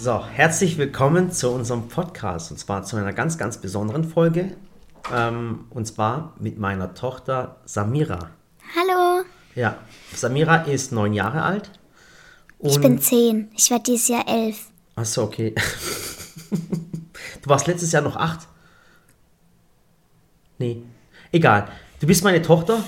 [0.00, 4.56] So, herzlich willkommen zu unserem Podcast und zwar zu einer ganz, ganz besonderen Folge.
[5.12, 8.30] Ähm, und zwar mit meiner Tochter Samira.
[8.76, 9.24] Hallo.
[9.56, 9.78] Ja,
[10.14, 11.72] Samira ist neun Jahre alt.
[12.60, 13.50] ich bin zehn.
[13.56, 14.68] Ich werde dieses Jahr elf.
[14.94, 15.52] Achso, okay.
[17.42, 18.46] du warst letztes Jahr noch acht?
[20.58, 20.84] Nee.
[21.32, 21.66] Egal.
[21.98, 22.84] Du bist meine Tochter.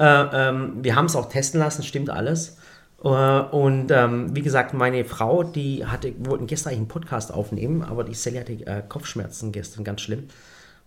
[0.00, 2.56] Äh, ähm, wir haben es auch testen lassen, stimmt alles.
[3.04, 7.82] Äh, und ähm, wie gesagt, meine Frau, die hatte, wollten gestern eigentlich einen Podcast aufnehmen,
[7.82, 10.24] aber die Sally hatte äh, Kopfschmerzen gestern, ganz schlimm.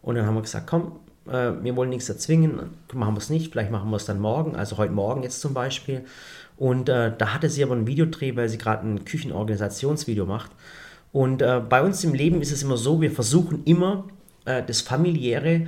[0.02, 3.52] Und dann haben wir gesagt, komm, äh, wir wollen nichts erzwingen, machen wir es nicht,
[3.52, 6.06] vielleicht machen wir es dann morgen, also heute Morgen jetzt zum Beispiel.
[6.58, 10.52] Und äh, da hatte sie aber einen Videodreh, weil sie gerade ein Küchenorganisationsvideo macht.
[11.12, 14.06] Und äh, bei uns im Leben ist es immer so, wir versuchen immer
[14.46, 15.68] äh, das familiäre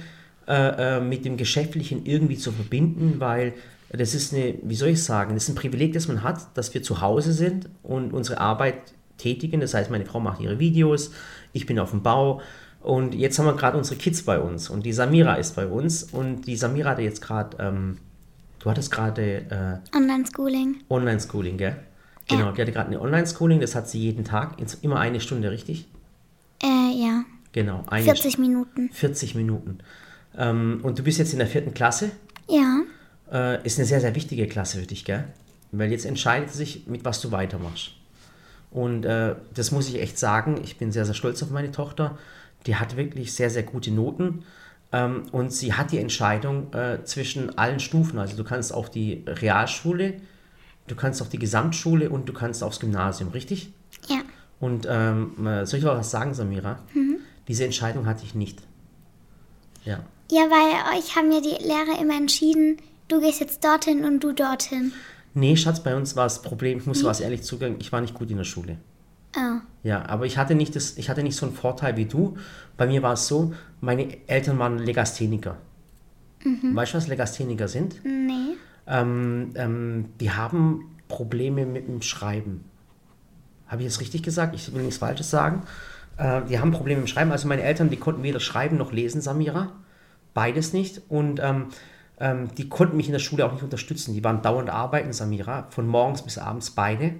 [1.01, 3.53] mit dem Geschäftlichen irgendwie zu verbinden, weil
[3.89, 6.73] das ist eine, wie soll ich sagen, das ist ein Privileg, das man hat, dass
[6.73, 9.61] wir zu Hause sind und unsere Arbeit tätigen.
[9.61, 11.11] Das heißt, meine Frau macht ihre Videos,
[11.53, 12.41] ich bin auf dem Bau
[12.81, 16.03] und jetzt haben wir gerade unsere Kids bei uns und die Samira ist bei uns
[16.03, 17.97] und die Samira hatte jetzt gerade, ähm,
[18.59, 20.77] du hattest gerade äh, Online-Schooling.
[20.89, 21.77] Online-Schooling, gell?
[22.27, 22.51] Genau, ja.
[22.51, 25.87] die hatte gerade eine Online-Schooling, das hat sie jeden Tag, immer eine Stunde, richtig?
[26.61, 27.23] Äh, ja.
[27.53, 28.89] Genau, 40 Minuten.
[28.91, 29.77] 40 Minuten.
[30.37, 32.11] Ähm, und du bist jetzt in der vierten Klasse?
[32.49, 32.81] Ja
[33.31, 35.25] äh, ist eine sehr, sehr wichtige Klasse für dich, gell?
[35.71, 37.91] Weil jetzt entscheidet sich, mit was du weitermachst.
[38.71, 42.17] Und äh, das muss ich echt sagen, ich bin sehr, sehr stolz auf meine Tochter.
[42.65, 44.43] Die hat wirklich sehr, sehr gute Noten.
[44.91, 48.19] Ähm, und sie hat die Entscheidung äh, zwischen allen Stufen.
[48.19, 50.15] Also du kannst auf die Realschule,
[50.87, 53.71] du kannst auf die Gesamtschule und du kannst aufs Gymnasium, richtig?
[54.07, 54.21] Ja.
[54.59, 56.79] Und ähm, äh, soll ich mal was sagen, Samira?
[56.93, 57.17] Mhm.
[57.47, 58.61] Diese Entscheidung hatte ich nicht.
[59.83, 59.99] Ja.
[60.29, 64.33] Ja, weil euch haben ja die Lehrer immer entschieden, du gehst jetzt dorthin und du
[64.33, 64.91] dorthin.
[65.33, 68.13] Nee, Schatz, bei uns war das Problem, ich muss was ehrlich zugeben, ich war nicht
[68.13, 68.77] gut in der Schule.
[69.35, 69.59] Oh.
[69.83, 72.37] Ja, aber ich hatte, nicht das, ich hatte nicht so einen Vorteil wie du.
[72.75, 75.57] Bei mir war es so, meine Eltern waren Legastheniker.
[76.43, 76.75] Mhm.
[76.75, 78.03] Weißt du, was Legastheniker sind?
[78.03, 78.57] Nee.
[78.87, 82.63] Ähm, ähm, die haben Probleme mit dem Schreiben.
[83.67, 84.55] Habe ich das richtig gesagt?
[84.55, 85.63] Ich will nichts Falsches sagen.
[86.17, 87.31] Äh, die haben Probleme mit dem Schreiben.
[87.31, 89.71] Also meine Eltern, die konnten weder schreiben noch lesen, Samira.
[90.33, 91.01] Beides nicht.
[91.09, 91.67] Und ähm,
[92.19, 94.13] ähm, die konnten mich in der Schule auch nicht unterstützen.
[94.13, 97.13] Die waren dauernd arbeiten, Samira, von morgens bis abends beide,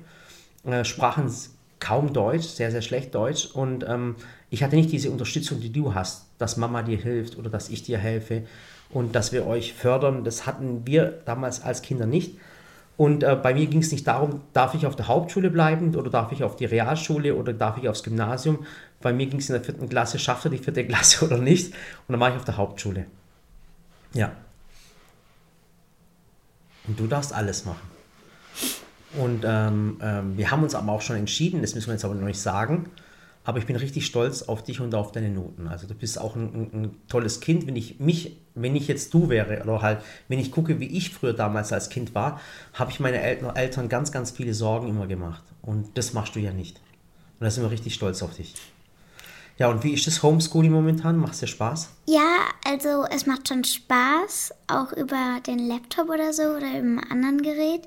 [0.65, 1.31] äh, sprachen
[1.79, 3.47] kaum Deutsch, sehr, sehr schlecht Deutsch.
[3.47, 4.15] Und ähm,
[4.49, 7.83] ich hatte nicht diese Unterstützung, die du hast, dass Mama dir hilft oder dass ich
[7.83, 8.43] dir helfe
[8.89, 10.23] und dass wir euch fördern.
[10.23, 12.37] Das hatten wir damals als Kinder nicht.
[12.95, 16.09] Und äh, bei mir ging es nicht darum, darf ich auf der Hauptschule bleiben oder
[16.09, 18.65] darf ich auf die Realschule oder darf ich aufs Gymnasium.
[19.01, 21.67] Bei mir ging es in der vierten Klasse, schafft er die vierte Klasse oder nicht.
[22.07, 23.05] Und dann war ich auf der Hauptschule.
[24.13, 24.31] Ja.
[26.87, 27.87] Und du darfst alles machen.
[29.17, 32.15] Und ähm, ähm, wir haben uns aber auch schon entschieden, das müssen wir jetzt aber
[32.15, 32.89] noch nicht sagen,
[33.43, 35.69] aber ich bin richtig stolz auf dich und auf deine Noten.
[35.69, 37.65] Also du bist auch ein, ein, ein, tolles Kind.
[37.65, 41.11] Wenn ich mich, wenn ich jetzt du wäre, oder halt, wenn ich gucke, wie ich
[41.11, 42.41] früher damals als Kind war,
[42.73, 45.43] habe ich meine Eltern, Eltern ganz, ganz viele Sorgen immer gemacht.
[45.61, 46.81] Und das machst du ja nicht.
[47.39, 48.53] Und da sind wir richtig stolz auf dich.
[49.57, 51.17] Ja, und wie ist das Homeschooling momentan?
[51.17, 51.89] Macht es dir Spaß?
[52.05, 57.03] Ja, also es macht schon Spaß, auch über den Laptop oder so oder über ein
[57.09, 57.81] anderen Gerät.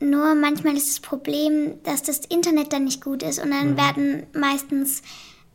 [0.00, 3.76] Nur manchmal ist das Problem, dass das Internet dann nicht gut ist und dann mhm.
[3.76, 5.02] werden meistens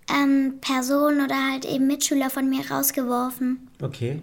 [0.09, 3.67] ähm, Personen oder halt eben Mitschüler von mir rausgeworfen.
[3.81, 4.21] Okay.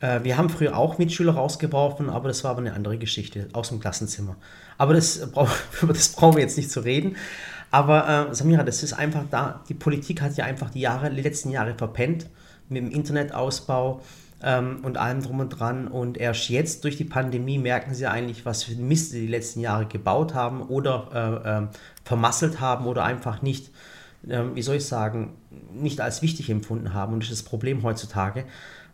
[0.00, 3.68] Äh, wir haben früher auch Mitschüler rausgeworfen, aber das war aber eine andere Geschichte aus
[3.68, 4.36] dem Klassenzimmer.
[4.78, 5.16] Aber das,
[5.82, 7.16] über das brauchen wir jetzt nicht zu reden.
[7.70, 11.22] Aber äh, Samira, das ist einfach da, die Politik hat ja einfach die, Jahre, die
[11.22, 12.28] letzten Jahre verpennt
[12.68, 14.00] mit dem Internetausbau
[14.42, 15.88] ähm, und allem drum und dran.
[15.88, 19.60] Und erst jetzt durch die Pandemie merken sie eigentlich, was für Mist sie die letzten
[19.60, 21.66] Jahre gebaut haben oder äh, äh,
[22.04, 23.70] vermasselt haben oder einfach nicht,
[24.28, 25.34] ähm, wie soll ich sagen,
[25.74, 27.14] nicht als wichtig empfunden haben.
[27.14, 28.44] Und das ist das Problem heutzutage.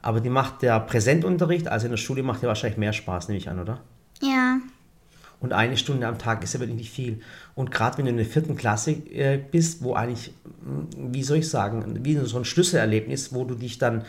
[0.01, 3.39] Aber die macht der Präsentunterricht, also in der Schule macht ja wahrscheinlich mehr Spaß, nehme
[3.39, 3.81] ich an, oder?
[4.21, 4.59] Ja.
[5.43, 7.21] Und eine Stunde am Tag ist ja wirklich nicht viel.
[7.57, 10.33] Und gerade wenn du in der vierten Klasse äh, bist, wo eigentlich,
[10.65, 14.05] hm, wie soll ich sagen, wie so ein Schlüsselerlebnis, wo du dich dann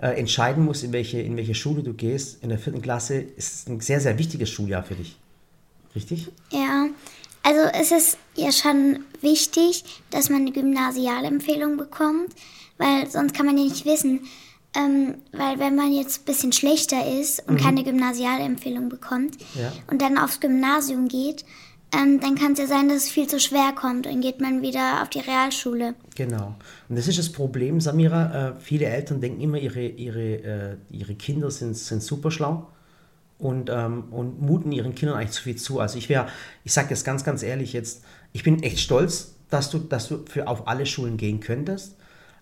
[0.00, 3.54] äh, entscheiden musst, in welche, in welche Schule du gehst, in der vierten Klasse, ist
[3.54, 5.16] es ein sehr, sehr wichtiges Schuljahr für dich.
[5.94, 6.28] Richtig?
[6.50, 6.86] Ja.
[7.42, 12.34] Also es ist ja schon wichtig, dass man eine Gymnasialempfehlung bekommt,
[12.78, 14.20] weil sonst kann man ja nicht wissen,
[14.74, 17.58] ähm, weil wenn man jetzt ein bisschen schlechter ist und mhm.
[17.58, 19.72] keine Gymnasialempfehlung bekommt ja.
[19.90, 21.44] und dann aufs Gymnasium geht,
[21.92, 24.60] ähm, dann kann es ja sein, dass es viel zu schwer kommt und geht man
[24.60, 25.94] wieder auf die Realschule.
[26.16, 26.54] Genau.
[26.88, 28.50] Und das ist das Problem, Samira.
[28.50, 32.68] Äh, viele Eltern denken immer, ihre, ihre, äh, ihre Kinder sind, sind super schlau
[33.38, 35.80] und, ähm, und muten ihren Kindern eigentlich zu viel zu.
[35.80, 36.28] Also ich wäre,
[36.62, 40.24] ich sage das ganz, ganz ehrlich jetzt, ich bin echt stolz dass du, dass du
[40.26, 41.96] für auf alle Schulen gehen könntest.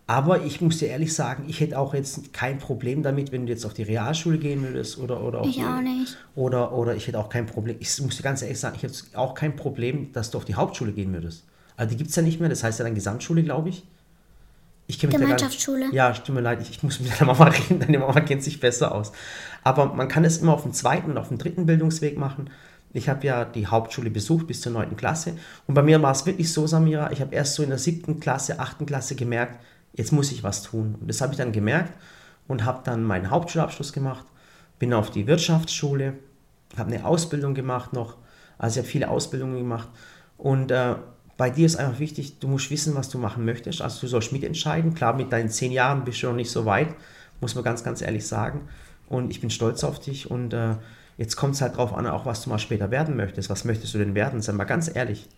[0.08, 3.52] Aber ich muss dir ehrlich sagen, ich hätte auch jetzt kein Problem damit, wenn du
[3.52, 6.16] jetzt auf die Realschule gehen würdest oder oder Ich auch nicht.
[6.36, 8.94] Oder, oder ich hätte auch kein Problem, ich muss dir ganz ehrlich sagen, ich hätte
[9.14, 11.44] auch kein Problem, dass du auf die Hauptschule gehen würdest.
[11.76, 13.84] Also die gibt es ja nicht mehr, das heißt ja dann Gesamtschule, glaube ich.
[14.86, 15.86] Ich kenne mich da Gemeinschaftsschule.
[15.92, 18.60] Ja, tut mir leid, ich, ich muss mit deiner Mama reden, deine Mama kennt sich
[18.60, 19.10] besser aus.
[19.64, 22.50] Aber man kann es immer auf dem zweiten und auf dem dritten Bildungsweg machen.
[22.92, 25.34] Ich habe ja die Hauptschule besucht bis zur neunten Klasse.
[25.66, 28.20] Und bei mir war es wirklich so, Samira, ich habe erst so in der siebten
[28.20, 29.58] Klasse, achten Klasse gemerkt,
[29.96, 30.96] jetzt muss ich was tun.
[31.00, 31.92] Und das habe ich dann gemerkt
[32.46, 34.24] und habe dann meinen Hauptschulabschluss gemacht,
[34.78, 36.14] bin auf die Wirtschaftsschule,
[36.76, 38.16] habe eine Ausbildung gemacht noch.
[38.58, 39.88] Also ich habe viele Ausbildungen gemacht.
[40.38, 40.96] Und äh,
[41.36, 43.82] bei dir ist einfach wichtig, du musst wissen, was du machen möchtest.
[43.82, 44.94] Also du sollst mitentscheiden.
[44.94, 46.94] Klar, mit deinen zehn Jahren bist du noch nicht so weit,
[47.40, 48.68] muss man ganz, ganz ehrlich sagen.
[49.08, 50.30] Und ich bin stolz auf dich.
[50.30, 50.76] Und äh,
[51.16, 53.50] jetzt kommt es halt drauf an, auch was du mal später werden möchtest.
[53.50, 54.40] Was möchtest du denn werden?
[54.40, 55.28] Sei mal ganz ehrlich.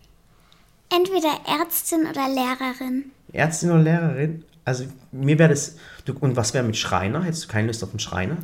[0.93, 3.11] Entweder Ärztin oder Lehrerin.
[3.31, 4.43] Ärztin oder Lehrerin?
[4.65, 5.75] Also mir wäre das...
[6.05, 7.23] Du, und was wäre mit Schreiner?
[7.23, 8.37] Hättest du keine Lust auf einen Schreiner?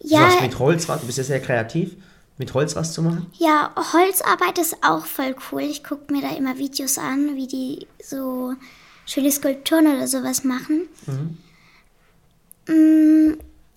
[0.00, 1.96] Ja, Du hast mit Holz, was- du bist ja sehr kreativ,
[2.38, 3.26] mit Holz was zu machen?
[3.38, 5.62] ja, Holzarbeit ist auch voll cool.
[5.62, 8.54] Ich gucke mir da immer Videos an, wie die so
[9.06, 10.82] schöne Skulpturen oder sowas machen.
[12.68, 13.34] Mm,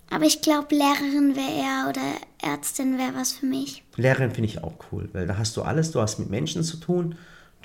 [0.10, 2.02] aber ich glaube, Lehrerin wäre eher oder
[2.42, 3.84] Ärztin wäre was für mich.
[3.96, 6.78] Lehrerin finde ich auch cool, weil da hast du alles, du hast mit Menschen zu
[6.78, 7.16] tun,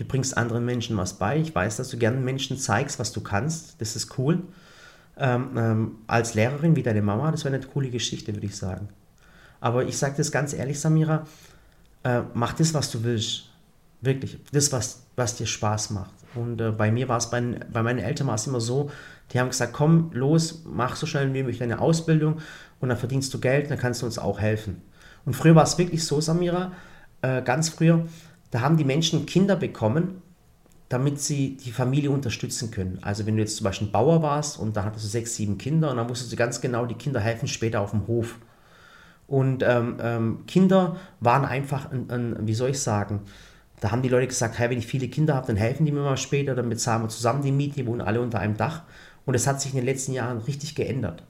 [0.03, 1.39] du bringst anderen Menschen was bei.
[1.39, 4.43] Ich weiß, dass du gerne Menschen zeigst, was du kannst, das ist cool.
[5.17, 8.89] Ähm, ähm, als Lehrerin wie deine Mama, das wäre eine coole Geschichte, würde ich sagen.
[9.61, 11.27] Aber ich sage das ganz ehrlich, Samira,
[12.03, 13.45] äh, mach das, was du willst.
[14.01, 16.11] Wirklich, das, was, was dir Spaß macht.
[16.35, 18.91] Und äh, bei mir war es, bei, bei meinen Eltern war es immer so,
[19.33, 22.41] die haben gesagt, komm, los, mach so schnell wie möglich deine Ausbildung
[22.81, 24.83] und dann verdienst du Geld, dann kannst du uns auch helfen.
[25.25, 26.73] Und früher war es wirklich so, Samira,
[27.21, 28.07] äh, ganz früher,
[28.53, 30.23] da haben die Menschen Kinder bekommen,
[30.91, 32.99] damit sie die Familie unterstützen können.
[33.01, 35.57] Also wenn du jetzt zum Beispiel ein Bauer warst und da hattest du sechs, sieben
[35.57, 38.39] Kinder und dann wusstest du ganz genau, die Kinder helfen später auf dem Hof.
[39.27, 43.23] Und ähm, ähm, Kinder waren einfach, ein, ein, wie soll ich sagen,
[43.81, 46.03] da haben die Leute gesagt, hey, wenn ich viele Kinder habe, dann helfen die mir
[46.03, 48.83] mal später, dann bezahlen wir zusammen die Miete, die wohnen alle unter einem Dach.
[49.25, 51.25] Und es hat sich in den letzten Jahren richtig geändert.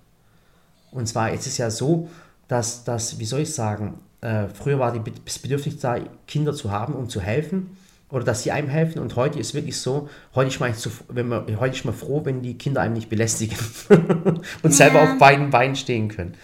[0.90, 2.08] Und zwar ist es ja so,
[2.48, 6.70] dass, dass wie soll ich sagen, äh, früher war die das Bedürfnis da, Kinder zu
[6.70, 7.76] haben, um zu helfen
[8.08, 9.00] oder dass sie einem helfen.
[9.00, 12.24] Und heute ist wirklich so, heute ist man, zu, wenn man, heute ist man froh,
[12.24, 13.58] wenn die Kinder einem nicht belästigen
[14.62, 15.04] und selber Ja.
[15.04, 16.34] auf beiden Beinen stehen können.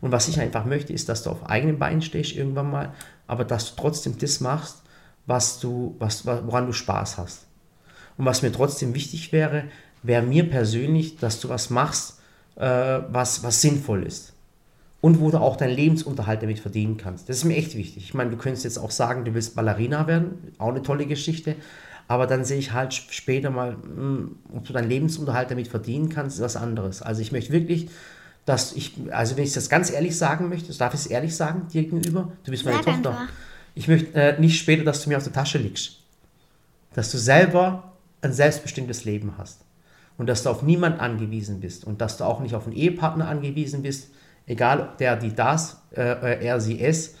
[0.00, 2.92] Und was ich einfach möchte, ist, dass du auf eigenen Beinen stehst irgendwann mal,
[3.26, 4.82] aber dass du trotzdem das machst,
[5.26, 7.46] was du, was, woran du Spaß hast.
[8.16, 9.64] Und was mir trotzdem wichtig wäre,
[10.02, 12.20] wäre mir persönlich, dass du was machst,
[12.56, 14.34] äh, was, was sinnvoll ist.
[15.04, 17.28] Und wo du auch deinen Lebensunterhalt damit verdienen kannst.
[17.28, 18.04] Das ist mir echt wichtig.
[18.04, 21.56] Ich meine, du könntest jetzt auch sagen, du willst Ballerina werden, auch eine tolle Geschichte.
[22.08, 26.38] Aber dann sehe ich halt später mal, mh, ob du deinen Lebensunterhalt damit verdienen kannst,
[26.38, 27.02] ist was anderes.
[27.02, 27.90] Also ich möchte wirklich,
[28.46, 31.68] dass ich, also wenn ich das ganz ehrlich sagen möchte, darf ich es ehrlich sagen
[31.70, 33.10] dir gegenüber, du bist meine Sag Tochter.
[33.10, 33.28] einfach.
[33.74, 35.98] Ich möchte äh, nicht später, dass du mir auf der Tasche liegst.
[36.94, 37.92] Dass du selber
[38.22, 39.60] ein selbstbestimmtes Leben hast.
[40.16, 41.84] Und dass du auf niemand angewiesen bist.
[41.84, 44.08] Und dass du auch nicht auf einen Ehepartner angewiesen bist,
[44.46, 47.14] egal ob der, die, das, äh, er, sie, es,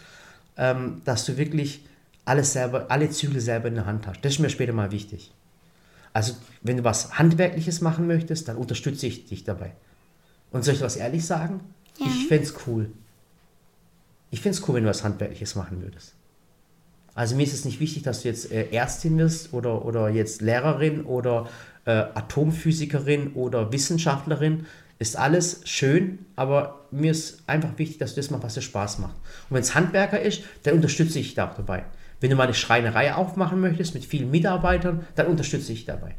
[0.56, 1.84] ähm, dass du wirklich
[2.24, 4.24] alles selber, alle Zügel selber in der Hand hast.
[4.24, 5.32] Das ist mir später mal wichtig.
[6.12, 9.72] Also, wenn du was Handwerkliches machen möchtest, dann unterstütze ich dich dabei.
[10.52, 11.60] Und soll ich was ehrlich sagen?
[11.98, 12.06] Ja.
[12.06, 12.90] Ich fände es cool.
[14.30, 16.14] Ich fände es cool, wenn du was Handwerkliches machen würdest.
[17.14, 20.40] Also mir ist es nicht wichtig, dass du jetzt äh, Ärztin wirst oder, oder jetzt
[20.40, 21.48] Lehrerin oder
[21.84, 24.66] äh, Atomphysikerin oder Wissenschaftlerin.
[24.98, 28.98] Ist alles schön, aber mir ist einfach wichtig, dass du das machst, was dir Spaß
[29.00, 29.14] macht.
[29.50, 31.84] Und wenn es Handwerker ist, dann unterstütze ich dich da auch dabei.
[32.20, 36.14] Wenn du mal eine Schreinerei aufmachen möchtest mit vielen Mitarbeitern, dann unterstütze ich dich dabei.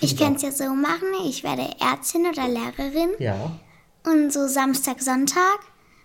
[0.00, 3.58] Ich kann es ja so machen, ich werde Ärztin oder Lehrerin Ja.
[4.06, 5.58] und so Samstag, Sonntag,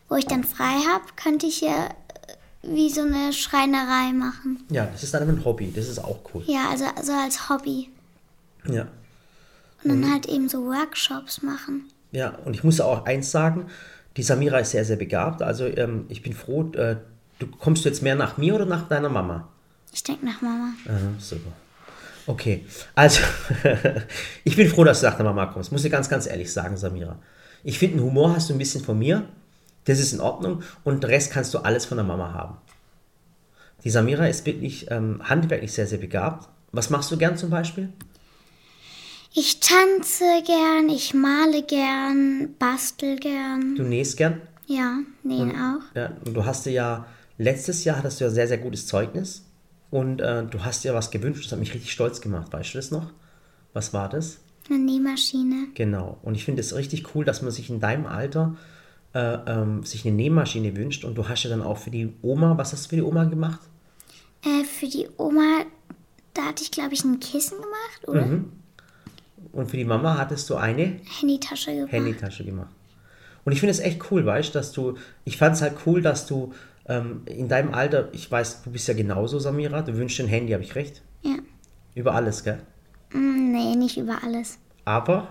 [0.10, 1.92] wo ich dann frei habe, könnte ich ja äh,
[2.64, 4.64] wie so eine Schreinerei machen.
[4.72, 5.72] Ja, das ist dann ein Hobby.
[5.74, 6.44] Das ist auch cool.
[6.48, 7.90] Ja, also so als Hobby.
[8.68, 8.88] Ja.
[9.84, 10.12] Und dann Mhm.
[10.12, 11.90] halt eben so Workshops machen.
[12.12, 13.68] Ja, und ich muss auch eins sagen,
[14.18, 15.42] die Samira ist sehr, sehr begabt.
[15.42, 16.98] Also ähm, ich bin froh, äh,
[17.40, 19.48] du kommst du jetzt mehr nach mir oder nach deiner Mama?
[19.92, 20.70] Ich denke nach Mama.
[20.88, 21.52] Aha, super.
[22.26, 23.22] Okay, also
[24.44, 25.72] ich bin froh, dass du nach der Mama kommst.
[25.72, 27.18] Muss ich ganz, ganz ehrlich sagen, Samira.
[27.64, 29.28] Ich finde, einen Humor hast du ein bisschen von mir.
[29.86, 30.62] Das ist in Ordnung.
[30.84, 32.56] Und den Rest kannst du alles von der Mama haben.
[33.84, 36.48] Die Samira ist wirklich ähm, handwerklich sehr, sehr begabt.
[36.72, 37.90] Was machst du gern zum Beispiel?
[39.36, 43.76] Ich tanze gern, ich male gern, bastel gern.
[43.76, 44.42] Du nähst gern?
[44.68, 45.96] Ja, nähen auch.
[45.96, 47.08] Ja, und du hast ja
[47.40, 49.46] letztes Jahr hattest du ja sehr, sehr gutes Zeugnis.
[49.90, 52.54] Und äh, du hast dir was gewünscht, das hat mich richtig stolz gemacht.
[52.54, 53.12] Weißt du das noch?
[53.74, 54.40] Was war das?
[54.70, 55.68] Eine Nähmaschine.
[55.74, 56.20] Genau.
[56.22, 58.56] Und ich finde es richtig cool, dass man sich in deinem Alter
[59.14, 61.06] äh, ähm, sich eine Nähmaschine wünscht.
[61.06, 63.24] Und du hast ja dann auch für die Oma, was hast du für die Oma
[63.24, 63.62] gemacht?
[64.44, 65.66] Äh, für die Oma,
[66.36, 68.26] da hatte ich, glaube ich, ein Kissen gemacht, oder?
[68.28, 68.63] Mhm.
[69.54, 71.92] Und für die Mama hattest du eine Handytasche gemacht.
[71.92, 72.72] Handytasche gemacht.
[73.46, 76.02] Und ich finde es echt cool, weißt du, dass du, ich fand es halt cool,
[76.02, 76.54] dass du
[76.88, 80.54] ähm, in deinem Alter, ich weiß, du bist ja genauso, Samira, du wünschst ein Handy,
[80.54, 81.02] habe ich recht?
[81.22, 81.36] Ja.
[81.94, 82.60] Über alles, gell?
[83.12, 84.58] Mm, nee, nicht über alles.
[84.86, 85.28] Aber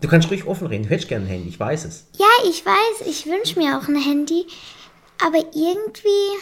[0.00, 2.06] du kannst ruhig offen reden, du hättest gerne ein Handy, ich weiß es.
[2.18, 4.46] Ja, ich weiß, ich wünsche mir auch ein Handy,
[5.26, 6.38] aber irgendwie,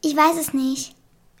[0.00, 0.94] ich weiß es nicht.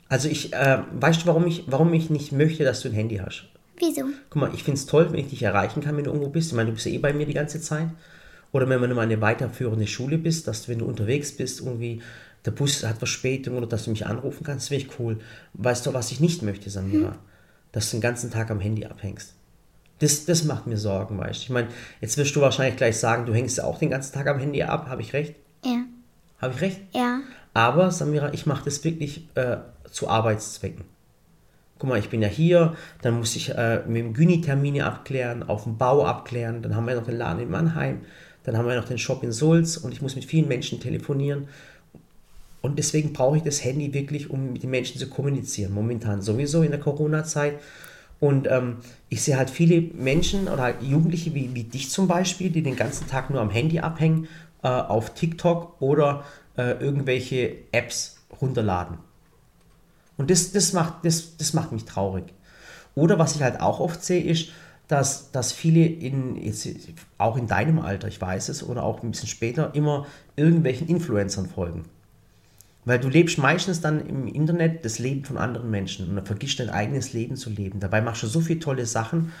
[0.08, 3.16] Also ich, äh, weißt du, warum ich, warum ich nicht möchte, dass du ein Handy
[3.16, 3.44] hast?
[3.78, 4.02] Wieso?
[4.30, 6.50] Guck mal, ich finde es toll, wenn ich dich erreichen kann, wenn du irgendwo bist.
[6.50, 7.88] Ich meine, du bist ja eh bei mir die ganze Zeit.
[8.52, 12.02] Oder wenn du mal eine weiterführende Schule bist, dass du, wenn du unterwegs bist, irgendwie
[12.44, 15.18] der Bus hat Verspätung oder dass du mich anrufen kannst, wäre ich cool.
[15.54, 17.16] Weißt du, was ich nicht möchte, Samira?
[17.72, 19.34] Dass du den ganzen Tag am Handy abhängst.
[20.00, 21.44] Das, das macht mir Sorgen, weißt du.
[21.44, 21.68] Ich meine,
[22.00, 24.62] jetzt wirst du wahrscheinlich gleich sagen, du hängst ja auch den ganzen Tag am Handy
[24.62, 24.88] ab.
[24.88, 25.36] Habe ich recht?
[25.64, 25.84] Ja.
[26.40, 26.80] Habe ich recht?
[26.92, 27.20] Ja.
[27.54, 29.58] Aber, Samira, ich mache das wirklich äh,
[29.90, 30.84] zu Arbeitszwecken.
[31.82, 35.42] Guck mal, ich bin ja hier, dann muss ich äh, mit dem Güni Termine abklären,
[35.42, 38.02] auf dem Bau abklären, dann haben wir noch den Laden in Mannheim,
[38.44, 41.48] dann haben wir noch den Shop in Sulz und ich muss mit vielen Menschen telefonieren.
[42.60, 45.74] Und deswegen brauche ich das Handy wirklich, um mit den Menschen zu kommunizieren.
[45.74, 47.58] Momentan sowieso in der Corona-Zeit.
[48.20, 48.76] Und ähm,
[49.08, 52.76] ich sehe halt viele Menschen oder halt Jugendliche wie, wie dich zum Beispiel, die den
[52.76, 54.28] ganzen Tag nur am Handy abhängen,
[54.62, 56.22] äh, auf TikTok oder
[56.56, 58.98] äh, irgendwelche Apps runterladen.
[60.22, 62.26] Und das, das, macht, das, das macht mich traurig.
[62.94, 64.50] Oder was ich halt auch oft sehe, ist,
[64.86, 66.68] dass, dass viele in, jetzt,
[67.18, 71.48] auch in deinem Alter, ich weiß es, oder auch ein bisschen später, immer irgendwelchen Influencern
[71.48, 71.86] folgen.
[72.84, 76.60] Weil du lebst meistens dann im Internet das Leben von anderen Menschen und dann vergisst
[76.60, 77.80] dein eigenes Leben zu leben.
[77.80, 79.32] Dabei machst du so viele tolle Sachen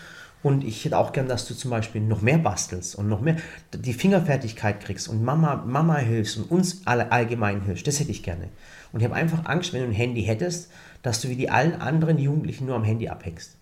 [0.42, 3.36] und ich hätte auch gern, dass du zum Beispiel noch mehr bastelst und noch mehr
[3.72, 7.86] die Fingerfertigkeit kriegst und Mama, Mama hilfst und uns alle allgemein hilfst.
[7.86, 8.48] Das hätte ich gerne.
[8.92, 10.70] Und ich habe einfach Angst, wenn du ein Handy hättest,
[11.02, 13.56] dass du wie die allen anderen Jugendlichen nur am Handy abhängst.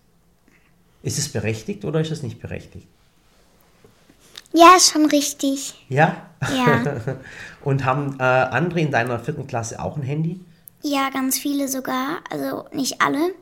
[1.03, 2.87] Ist es berechtigt oder ist es nicht berechtigt?
[4.53, 5.85] Ja, ist schon richtig.
[5.87, 6.29] Ja?
[6.53, 6.83] Ja.
[7.63, 10.39] und haben äh, andere in deiner vierten Klasse auch ein Handy?
[10.81, 12.19] Ja, ganz viele sogar.
[12.29, 13.33] Also nicht alle.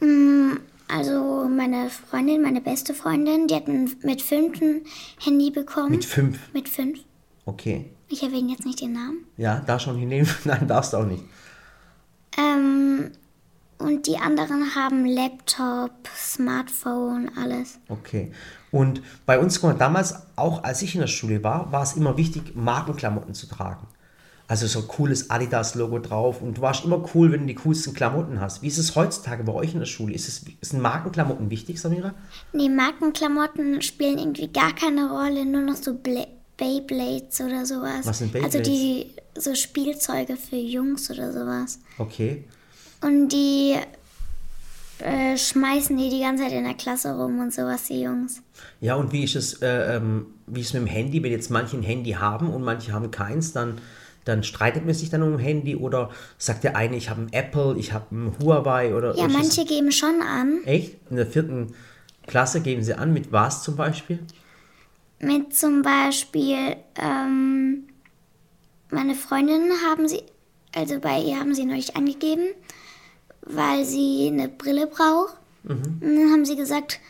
[0.00, 4.82] Mm, Also meine Freundin, meine beste Freundin, die hat mit fünf ein
[5.18, 5.90] Handy bekommen.
[5.90, 6.38] Mit fünf.
[6.52, 7.00] Mit fünf.
[7.46, 7.90] Okay.
[8.08, 9.26] Ich erwähne jetzt nicht den Namen.
[9.36, 10.28] Ja, da schon hinnehmen?
[10.44, 11.24] Nein, darfst du auch nicht.
[12.38, 13.10] Ähm,
[13.78, 17.78] und die anderen haben Laptop, Smartphone, alles.
[17.88, 18.32] Okay.
[18.70, 22.54] Und bei uns, damals, auch als ich in der Schule war, war es immer wichtig,
[22.54, 23.86] Markenklamotten zu tragen.
[24.54, 26.40] Also so ein cooles Adidas-Logo drauf.
[26.40, 28.62] Und du warst immer cool, wenn du die coolsten Klamotten hast.
[28.62, 30.14] Wie ist es heutzutage bei euch in der Schule?
[30.14, 32.14] Ist es, sind Markenklamotten wichtig, Samira?
[32.52, 36.24] Nee, Markenklamotten spielen irgendwie gar keine Rolle, nur noch so Bla
[36.56, 38.04] Beyblades oder sowas.
[38.06, 38.68] Was sind Also Beyblades?
[38.68, 39.06] die
[39.36, 41.80] so Spielzeuge für Jungs oder sowas.
[41.98, 42.44] Okay.
[43.00, 43.74] Und die
[45.00, 48.40] äh, schmeißen die die ganze Zeit in der Klasse rum und sowas, die Jungs.
[48.80, 51.20] Ja, und wie ist es, äh, ähm, wie ist es mit dem Handy?
[51.24, 53.78] Wenn jetzt manche ein Handy haben und manche haben keins, dann,
[54.24, 57.76] dann streitet man sich dann um Handy oder sagt der eine, ich habe ein Apple,
[57.78, 60.96] ich habe ein Huawei oder Ja, manche geben schon an, Echt?
[61.10, 61.74] In der vierten
[62.26, 64.18] Klasse geben sie an, mit was zum Beispiel?
[65.20, 67.84] mit zum Beispiel, ähm,
[68.90, 70.22] meine Freundin haben sie,
[70.74, 72.48] also bei ihr haben sie neulich angegeben,
[73.40, 75.38] weil sie eine Brille braucht.
[75.66, 77.00] Und dann haben sie gesagt,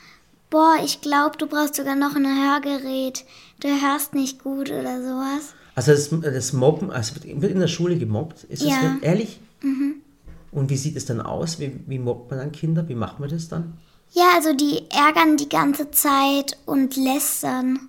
[0.48, 3.24] boah, ich glaube, du brauchst sogar noch ein Hörgerät.
[3.60, 5.54] Du hörst nicht gut oder sowas.
[5.74, 8.44] Also das, das Mobben, also wird in der Schule gemobbt?
[8.44, 8.82] Ist das Ja.
[8.82, 9.40] wirklich- ehrlich?
[10.52, 11.58] Und wie sieht es dann aus?
[11.58, 12.88] Wie, wie mobbt man dann Kinder?
[12.88, 13.74] Wie macht man das dann?
[14.12, 17.80] Ja, also die ärgern die ganze Zeit und lästern.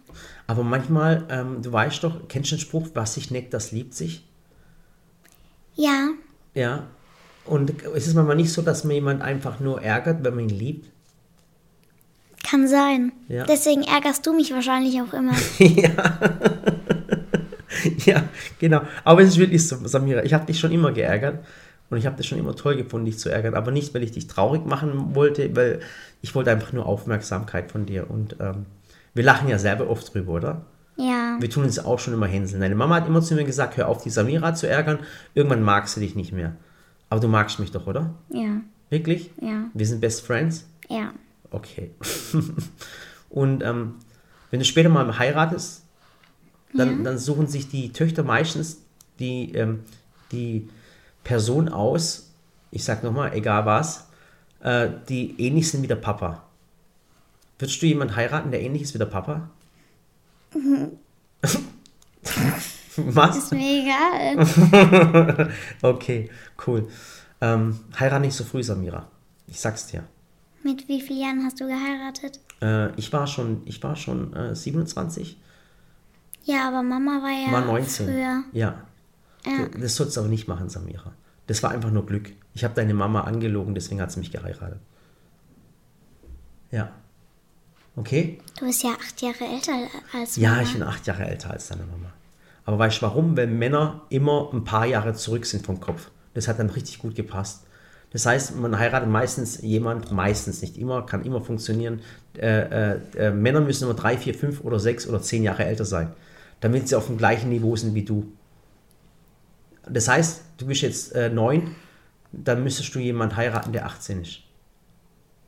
[0.48, 3.94] Aber manchmal, ähm, du weißt doch, kennst du den Spruch, was sich neckt, das liebt
[3.94, 4.26] sich?
[5.76, 6.10] Ja,
[6.54, 6.88] Ja.
[7.46, 10.58] Und ist es manchmal nicht so, dass man jemand einfach nur ärgert, wenn man ihn
[10.58, 10.90] liebt?
[12.44, 13.12] kann sein.
[13.28, 13.44] Ja.
[13.46, 15.34] Deswegen ärgerst du mich wahrscheinlich auch immer.
[15.60, 16.20] ja,
[18.60, 18.82] genau.
[19.04, 21.46] Aber es ist wirklich so, Samira, ich habe dich schon immer geärgert
[21.90, 23.54] und ich habe das schon immer toll gefunden, dich zu ärgern.
[23.54, 25.80] Aber nicht, weil ich dich traurig machen wollte, weil
[26.22, 28.10] ich wollte einfach nur Aufmerksamkeit von dir.
[28.10, 28.66] Und ähm,
[29.14, 30.66] wir lachen ja selber oft drüber, oder?
[30.98, 31.38] Ja.
[31.40, 32.62] Wir tun uns auch schon immer hänseln.
[32.62, 35.00] Deine Mama hat immer zu mir gesagt, hör auf, die Samira zu ärgern.
[35.34, 36.56] Irgendwann magst du dich nicht mehr.
[37.10, 38.14] Aber du magst mich doch, oder?
[38.30, 38.62] Ja.
[38.90, 39.32] Wirklich?
[39.42, 39.66] Ja.
[39.74, 40.68] Wir sind Best Friends?
[40.90, 41.14] Ja.
[41.52, 41.92] Okay.
[43.30, 43.96] und ähm,
[44.52, 45.85] wenn du später mal heiratest,
[46.78, 48.82] dann, dann suchen sich die Töchter meistens
[49.20, 49.82] die, ähm,
[50.32, 50.68] die,
[51.26, 52.32] Personen aus,
[52.72, 54.08] ich sag nochmal, egal was,
[54.62, 56.44] äh, die ähnlich sind wie der Papa.
[57.60, 59.50] Würdest du jemanden heiraten, der ähnlich ist wie der Papa?
[62.96, 63.38] was?
[63.38, 65.50] Ist mir egal.
[65.82, 66.30] Okay,
[66.66, 66.88] cool.
[67.42, 69.10] Ähm, heirat nicht so früh, Samira.
[69.48, 70.04] Ich sag's dir.
[70.64, 72.40] Mit wie vielen Jahren hast du geheiratet?
[72.62, 75.38] Äh, ich war schon, ich war schon äh, 27,
[76.46, 78.06] Ja, aber Mama war ja war 19.
[78.08, 78.44] früher.
[78.54, 78.76] Ja.
[79.46, 79.68] Ja.
[79.80, 81.12] Das sollst du auch nicht machen, Samira.
[81.48, 82.32] Das war einfach nur Glück.
[82.54, 84.80] Ich habe deine Mama angelogen, deswegen hat sie mich geheiratet.
[86.72, 86.90] Ja.
[87.96, 88.40] Okay?
[88.60, 89.74] Du bist ja acht Jahre älter
[90.14, 90.62] als Ja, Mama.
[90.64, 92.12] ich bin acht Jahre älter als deine Mama.
[92.66, 93.38] Aber weißt du warum?
[93.38, 96.10] Weil Männer immer ein paar Jahre zurück sind vom Kopf.
[96.34, 97.64] Das hat dann richtig gut gepasst.
[98.12, 102.02] Das heißt, man heiratet meistens jemand, meistens nicht immer, kann immer funktionieren.
[102.38, 105.86] Äh, äh, äh, Männer müssen immer drei, vier, fünf oder sechs oder zehn Jahre älter
[105.86, 106.12] sein,
[106.60, 108.32] damit sie auf dem gleichen Niveau sind wie du.
[109.88, 111.76] Das heißt, du bist jetzt äh, neun,
[112.32, 114.40] dann müsstest du jemanden heiraten, der 18 ist.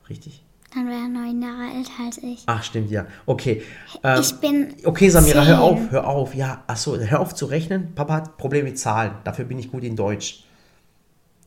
[0.09, 0.43] Richtig?
[0.73, 2.43] Dann wäre er neun Jahre älter als ich.
[2.45, 3.07] Ach, stimmt, ja.
[3.25, 3.63] Okay.
[4.03, 4.75] Ähm, ich bin.
[4.83, 5.63] Okay, Samira, hör zehn.
[5.63, 6.35] auf, hör auf.
[6.35, 7.95] Ja, achso, hör auf zu rechnen.
[7.95, 9.13] Papa hat Probleme mit Zahlen.
[9.23, 10.43] Dafür bin ich gut in Deutsch.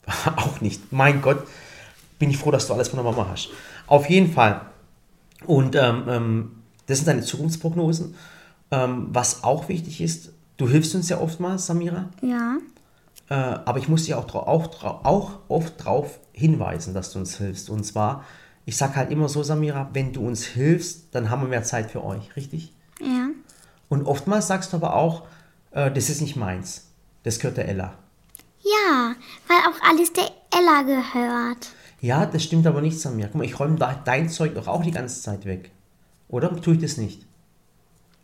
[0.37, 0.93] Auch nicht.
[0.93, 1.47] Mein Gott,
[2.19, 3.51] bin ich froh, dass du alles von der Mama hast.
[3.87, 4.63] Auf jeden Fall.
[5.47, 6.51] Und ähm, ähm,
[6.87, 8.15] das sind deine Zukunftsprognosen.
[8.71, 12.09] Ähm, was auch wichtig ist, du hilfst uns ja oftmals, Samira.
[12.23, 12.59] Ja.
[13.29, 17.71] Äh, aber ich muss dich auch, auch, auch oft darauf hinweisen, dass du uns hilfst.
[17.71, 18.25] Und zwar,
[18.65, 21.91] ich sage halt immer so, Samira, wenn du uns hilfst, dann haben wir mehr Zeit
[21.91, 22.73] für euch, richtig?
[23.01, 23.29] Ja.
[23.89, 25.27] Und oftmals sagst du aber auch,
[25.73, 26.89] äh, das ist nicht meins.
[27.23, 27.95] Das gehört der Ella.
[28.63, 29.15] Ja,
[29.49, 31.69] weil auch alles der Ella gehört.
[32.01, 33.29] Ja, das stimmt aber nicht, Samira.
[33.29, 35.71] Guck mal, ich räume dein Zeug doch auch die ganze Zeit weg.
[36.29, 37.27] Oder tue ich das nicht?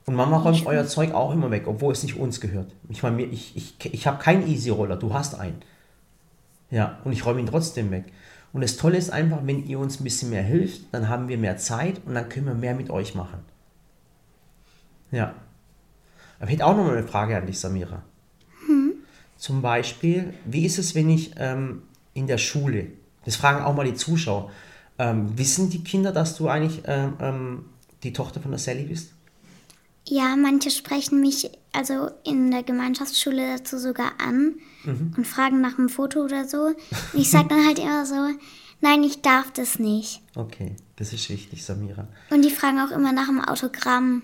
[0.07, 2.73] Und Mama räumt euer Zeug auch immer weg, obwohl es nicht uns gehört.
[2.89, 5.61] Ich meine, ich, ich, ich habe keinen Easy-Roller, du hast einen.
[6.71, 8.05] Ja, und ich räume ihn trotzdem weg.
[8.53, 11.39] Und das Tolle ist einfach, wenn ihr uns ein bisschen mehr hilft, dann haben wir
[11.39, 13.41] mehr Zeit und dann können wir mehr mit euch machen.
[15.11, 15.35] Ja.
[16.39, 18.03] Aber ich hätte auch noch mal eine Frage an dich, Samira.
[19.37, 21.83] Zum Beispiel, wie ist es, wenn ich ähm,
[22.15, 22.87] in der Schule,
[23.25, 24.51] das fragen auch mal die Zuschauer,
[24.99, 27.65] ähm, wissen die Kinder, dass du eigentlich ähm, ähm,
[28.03, 29.16] die Tochter von der Sally bist?
[30.09, 35.15] Ja, manche sprechen mich also in der Gemeinschaftsschule dazu sogar an Mhm.
[35.17, 36.67] und fragen nach einem Foto oder so.
[36.67, 36.77] Und
[37.15, 38.15] ich sage dann halt immer so,
[38.81, 40.23] nein, ich darf das nicht.
[40.37, 42.07] Okay, das ist wichtig, Samira.
[42.31, 44.23] Und die fragen auch immer nach einem Autogramm.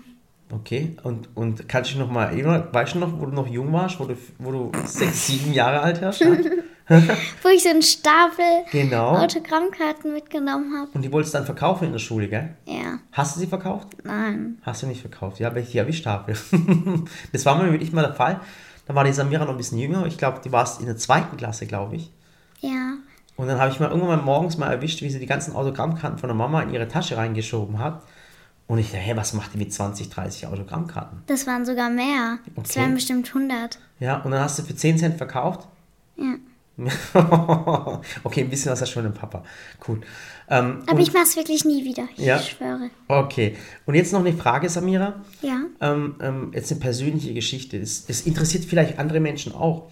[0.51, 2.31] Okay, und, und kannst du noch mal
[2.71, 5.81] weißt du noch, wo du noch jung warst, wo du, wo du sechs, sieben Jahre
[5.81, 6.23] alt warst?
[7.43, 9.17] Wo ich so einen Stapel Genau.
[9.17, 10.91] Autogrammkarten mitgenommen habe.
[10.93, 12.55] Und die wolltest du dann verkaufen in der Schule, gell?
[12.65, 13.89] Ja, Hast du sie verkauft?
[14.03, 14.57] nein.
[14.63, 15.39] Hast du nicht verkauft?
[15.39, 16.33] Ja, weil ich die habe.
[17.31, 18.39] das war mir wirklich mal der Fall.
[18.85, 20.05] Da war die Samira noch ein bisschen jünger.
[20.07, 22.11] Ich glaube, die warst in der zweiten Klasse, glaube ich.
[22.59, 22.95] Ja.
[23.37, 26.19] Und dann habe ich mal irgendwann mal morgens mal erwischt, wie sie die ganzen Autogrammkarten
[26.19, 28.01] von der Mama in ihre Tasche reingeschoben hat.
[28.67, 31.23] Und ich dachte, hä, was macht die mit 20, 30 Autogrammkarten?
[31.27, 32.39] Das waren sogar mehr.
[32.55, 32.79] Das Okay.
[32.81, 33.79] waren bestimmt 100.
[33.99, 35.67] Ja, und dann hast du für 10 Cent verkauft?
[36.17, 36.35] Ja.
[38.23, 39.43] okay, ein bisschen was hast du schon im Papa.
[39.87, 40.01] Cool.
[40.49, 42.07] Ähm, Aber ich mache es wirklich nie wieder.
[42.17, 42.39] Ich Ja.
[42.39, 42.89] schwöre.
[43.07, 43.55] okay.
[43.85, 45.21] Und jetzt noch eine Frage, Samira.
[45.41, 45.61] Ja.
[45.81, 47.79] Ähm, ähm, jetzt eine persönliche Geschichte.
[47.79, 49.89] Das, das interessiert vielleicht andere Menschen auch.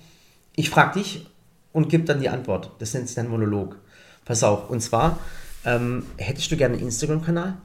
[0.55, 1.27] Ich frage dich
[1.71, 2.71] und gebe dann die Antwort.
[2.79, 3.77] Das nennt sich dann Monolog.
[4.25, 4.69] Pass auf.
[4.69, 5.19] Und zwar,
[5.65, 7.57] ähm, hättest du gerne einen Instagram-Kanal?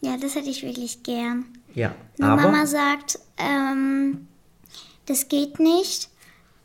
[0.00, 1.44] Ja, das hätte ich wirklich gern.
[1.74, 1.94] Ja.
[2.18, 4.28] Nur aber, Mama sagt, ähm,
[5.06, 6.08] das geht nicht,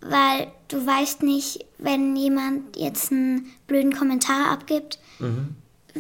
[0.09, 5.55] weil du weißt nicht, wenn jemand jetzt einen blöden Kommentar abgibt, Mhm.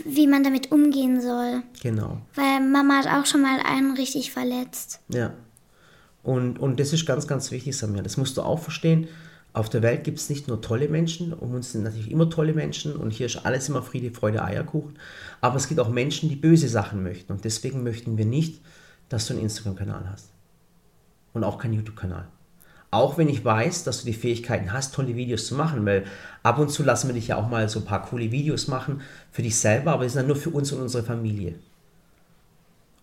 [0.05, 1.61] wie man damit umgehen soll.
[1.81, 2.21] Genau.
[2.35, 4.99] Weil Mama hat auch schon mal einen richtig verletzt.
[5.09, 5.33] Ja.
[6.23, 8.01] Und, und das ist ganz, ganz wichtig, Samir.
[8.01, 9.07] Das musst du auch verstehen.
[9.51, 12.53] Auf der Welt gibt es nicht nur tolle Menschen, um uns sind natürlich immer tolle
[12.53, 14.97] Menschen und hier ist alles immer Friede, Freude, Eierkuchen.
[15.41, 18.61] Aber es gibt auch Menschen, die böse Sachen möchten und deswegen möchten wir nicht,
[19.09, 20.29] dass du einen Instagram-Kanal hast.
[21.33, 22.27] Und auch keinen YouTube-Kanal.
[22.93, 26.05] Auch wenn ich weiß, dass du die Fähigkeiten hast, tolle Videos zu machen, weil
[26.43, 29.01] ab und zu lassen wir dich ja auch mal so ein paar coole Videos machen
[29.31, 31.55] für dich selber, aber das sind dann nur für uns und unsere Familie.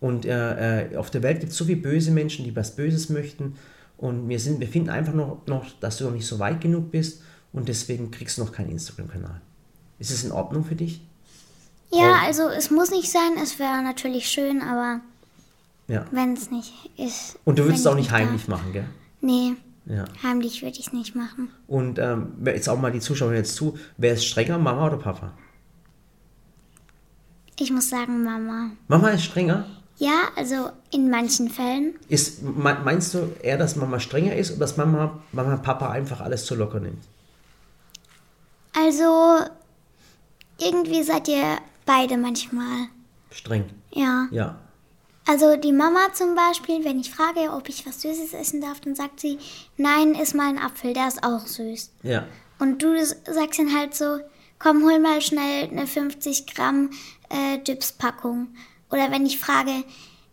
[0.00, 3.10] Und äh, äh, auf der Welt gibt es so viele böse Menschen, die was Böses
[3.10, 3.56] möchten.
[3.98, 6.90] Und wir, sind, wir finden einfach noch, noch, dass du noch nicht so weit genug
[6.90, 7.20] bist
[7.52, 9.42] und deswegen kriegst du noch keinen Instagram-Kanal.
[9.98, 11.02] Ist es in Ordnung für dich?
[11.92, 12.26] Ja, Oh.
[12.26, 15.00] also es muss nicht sein, es wäre natürlich schön, aber
[15.88, 16.06] Ja.
[16.12, 17.38] wenn es nicht ist.
[17.44, 18.84] Und du würdest es auch ich nicht heimlich machen, gell?
[19.20, 19.54] Nee,
[19.90, 20.04] Ja.
[20.22, 21.50] heimlich würde ich es nicht machen.
[21.66, 23.76] Und ähm, jetzt auch mal die Zuschauer jetzt zu.
[23.96, 25.32] Wer ist strenger, Mama oder Papa?
[27.58, 28.70] Ich muss sagen, Mama.
[28.88, 29.66] Mama ist strenger?
[29.98, 31.94] Ja, also in manchen Fällen.
[32.08, 36.20] Ist, me- meinst du eher, dass Mama strenger ist oder dass Mama, Mama Papa einfach
[36.20, 37.02] alles zu locker nimmt?
[38.72, 39.40] Also,
[40.58, 42.86] irgendwie seid ihr beide manchmal.
[43.30, 43.64] Streng.
[43.92, 44.28] Ja.
[44.30, 44.56] Ja.
[45.30, 48.96] Also die Mama zum Beispiel, wenn ich frage, ob ich was Süßes essen darf, dann
[48.96, 49.38] sagt sie,
[49.76, 51.92] nein, iss mal einen Apfel, der ist auch süß.
[52.02, 52.26] Ja.
[52.58, 54.18] Und du sagst dann halt so,
[54.58, 56.90] komm, hol mal schnell eine 50 Gramm
[57.28, 58.48] äh, Chips-Packung.
[58.90, 59.70] Oder wenn ich frage,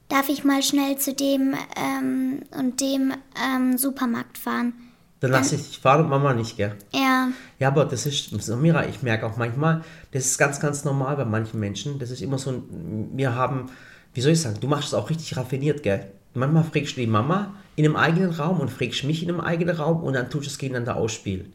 [0.10, 4.74] darf ich mal schnell zu dem ähm, und dem ähm, Supermarkt fahren?
[5.20, 6.76] Dann lasse ich dich fahren und Mama nicht, gell?
[6.92, 7.30] Ja,
[7.60, 11.26] Ja, aber das ist, Samira, ich merke auch manchmal, das ist ganz, ganz normal bei
[11.26, 12.00] manchen Menschen.
[12.00, 13.70] Das ist immer so wir haben,
[14.14, 16.12] wie soll ich sagen, du machst es auch richtig raffiniert, gell?
[16.34, 19.76] Manchmal fragst du die Mama in einem eigenen Raum und fragst mich in einem eigenen
[19.76, 21.54] Raum und dann tust du es gegeneinander ausspielen.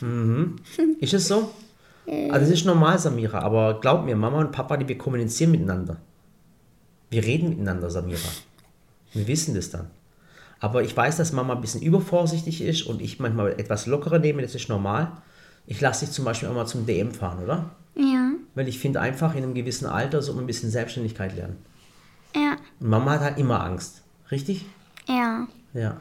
[0.00, 0.56] Mhm.
[1.00, 1.50] Ist es so?
[2.30, 5.98] Also das ist normal, Samira, aber glaub mir, Mama und Papa, die wir kommunizieren miteinander.
[7.10, 8.28] Wir reden miteinander, Samira.
[9.12, 9.90] Wir wissen das dann.
[10.58, 14.40] Aber ich weiß, dass Mama ein bisschen übervorsichtig ist und ich manchmal etwas lockerer nehme,
[14.40, 15.12] das ist normal.
[15.66, 17.70] Ich lasse dich zum Beispiel auch mal zum DM fahren, oder?
[17.98, 21.56] ja, Weil ich finde einfach, in einem gewissen Alter man ein bisschen Selbstständigkeit lernen.
[22.34, 24.02] ja, Mama hat halt immer Angst.
[24.30, 24.66] Richtig?
[25.06, 25.46] ja.
[25.74, 25.96] Ja.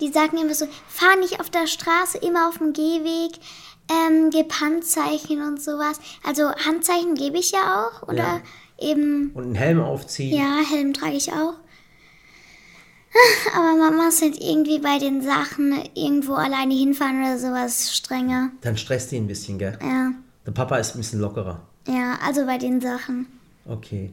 [0.00, 3.40] Die sagen immer so, fahr nicht auf der Straße, immer auf dem Gehweg,
[3.90, 5.98] ähm, gib Handzeichen und sowas.
[6.22, 8.02] Also Handzeichen gebe ich ja auch.
[8.06, 8.40] Oder Ja.
[8.78, 10.36] eben, Und einen Helm aufziehen.
[10.38, 11.54] ja, Helm trage ich auch.
[13.54, 18.50] Aber Mamas sind irgendwie bei den Sachen irgendwo alleine hinfahren oder sowas strenger.
[18.60, 19.78] Dann stresst die ein bisschen, gell?
[19.82, 20.12] Ja,
[20.46, 21.60] Der Papa ist ein bisschen lockerer.
[21.88, 23.26] ja, also bei den Sachen.
[23.66, 24.12] Okay.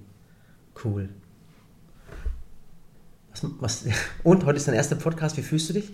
[0.83, 1.09] Cool.
[3.31, 3.85] Was, was,
[4.23, 5.37] und heute ist dein erster Podcast.
[5.37, 5.91] Wie fühlst du dich?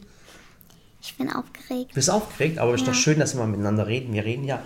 [1.02, 1.92] Ich bin aufgeregt.
[1.92, 2.94] Du bist aufgeregt, aber es ist Ja.
[2.94, 4.14] doch schön, dass wir mal miteinander reden.
[4.14, 4.62] Wir reden ja,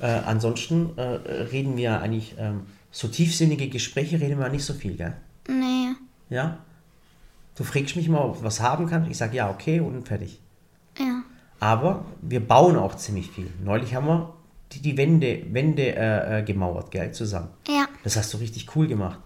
[0.00, 4.96] äh, ansonsten äh, reden wir eigentlich ähm, so tiefsinnige Gespräche, reden wir nicht so viel,
[4.96, 5.14] gell?
[5.48, 5.92] Nee,
[6.30, 6.58] Ja?
[7.56, 9.10] Du fragst mich mal, ob ich was haben kann.
[9.10, 10.40] Ich sage ja, okay und fertig.
[10.98, 11.22] ja.
[11.60, 13.50] Aber wir bauen auch ziemlich viel.
[13.64, 14.32] Neulich haben wir
[14.72, 17.48] die, die Wände, Wände äh, äh, gemauert, gell, zusammen.
[17.66, 19.18] Ja, Das hast du richtig cool gemacht.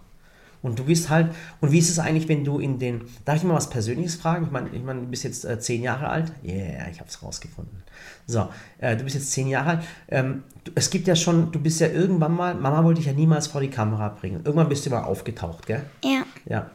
[0.62, 3.42] Und du bist halt, und wie ist es eigentlich, wenn du in den, darf ich
[3.42, 4.44] mal was Persönliches fragen?
[4.44, 6.32] Ich meine, ich mein, du bist jetzt äh, zehn Jahre alt.
[6.44, 7.82] Yeah, ich habe es rausgefunden.
[8.28, 9.80] So, äh, du bist jetzt zehn Jahre alt.
[10.08, 13.12] Ähm, du, es gibt ja schon, du bist ja irgendwann mal, Mama wollte dich ja
[13.12, 14.42] niemals vor die Kamera bringen.
[14.44, 15.82] Irgendwann bist du mal aufgetaucht, gell?
[16.04, 16.70] ja, Ja.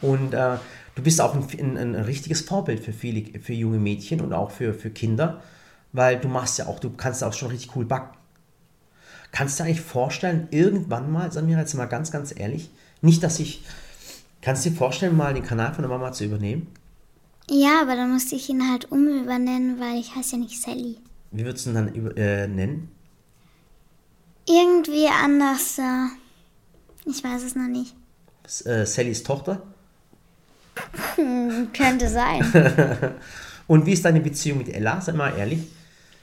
[0.00, 0.56] Und äh,
[0.94, 4.50] du bist auch ein, ein, ein richtiges Vorbild für viele, für junge Mädchen und auch
[4.52, 5.42] für, für Kinder,
[5.92, 8.16] weil du machst ja auch, du kannst auch schon richtig cool backen.
[9.32, 12.70] Kannst du dir eigentlich vorstellen, irgendwann mal, Samira, jetzt mal ganz, ganz ehrlich,
[13.02, 13.62] nicht, dass ich,
[14.42, 16.66] kannst du dir vorstellen, mal den Kanal von der Mama zu übernehmen?
[17.50, 20.98] ja, aber dann musste ich ihn halt umübernennen, weil ich heiße ja nicht Sally.
[21.30, 22.90] Wie würdest du ihn dann über, äh, nennen?
[24.46, 25.78] Irgendwie anders.
[25.78, 26.08] Äh,
[27.06, 27.94] ich weiß es noch nicht.
[28.44, 29.62] S- Äh, Sallys Tochter?
[31.72, 32.42] Könnte sein.
[33.66, 35.00] Und wie ist deine Beziehung mit Ella?
[35.00, 35.66] Sei mal ehrlich.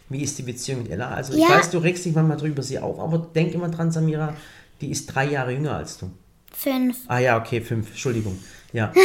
[0.10, 1.10] Wie ist die Beziehung mit Ella?
[1.10, 1.50] Also ich Ja.
[1.50, 4.36] weiß, du regst dich manchmal drüber sie auf, aber denk immer dran, Samira,
[4.82, 6.12] die ist drei Jahre jünger als du.
[6.52, 6.98] Fünf.
[7.08, 8.38] Ah ja, okay, fünf, Entschuldigung.
[8.74, 8.92] Ja.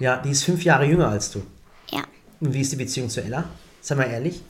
[0.00, 1.42] Ja, die ist fünf Jahre jünger als du.
[1.90, 2.02] Ja.
[2.40, 3.42] Und wie ist die Beziehung zu Ella?
[3.80, 4.42] Sei mal ehrlich.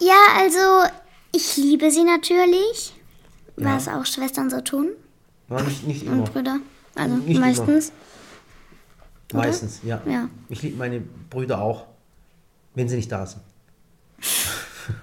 [0.00, 0.88] Ja, also
[1.32, 2.94] ich liebe sie natürlich,
[3.58, 3.74] Ja.
[3.76, 4.88] was auch Schwestern so tun
[5.48, 6.24] War nicht, nicht und immer.
[6.24, 6.60] Brüder.
[6.94, 7.40] Also Nicht immer.
[7.40, 7.92] meistens.
[9.34, 9.42] oder?
[9.44, 10.00] Meistens, ja.
[10.06, 10.28] Ja.
[10.48, 11.84] Ich liebe meine Brüder auch,
[12.74, 13.42] wenn sie nicht da sind.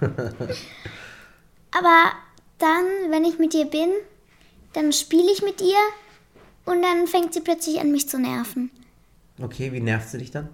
[1.70, 2.12] Aber
[2.58, 3.90] dann, wenn ich mit ihr bin,
[4.72, 5.78] dann spiele ich mit ihr
[6.64, 8.70] und dann fängt sie plötzlich an, mich zu nerven.
[9.40, 10.48] Okay, wie nervt sie dich dann?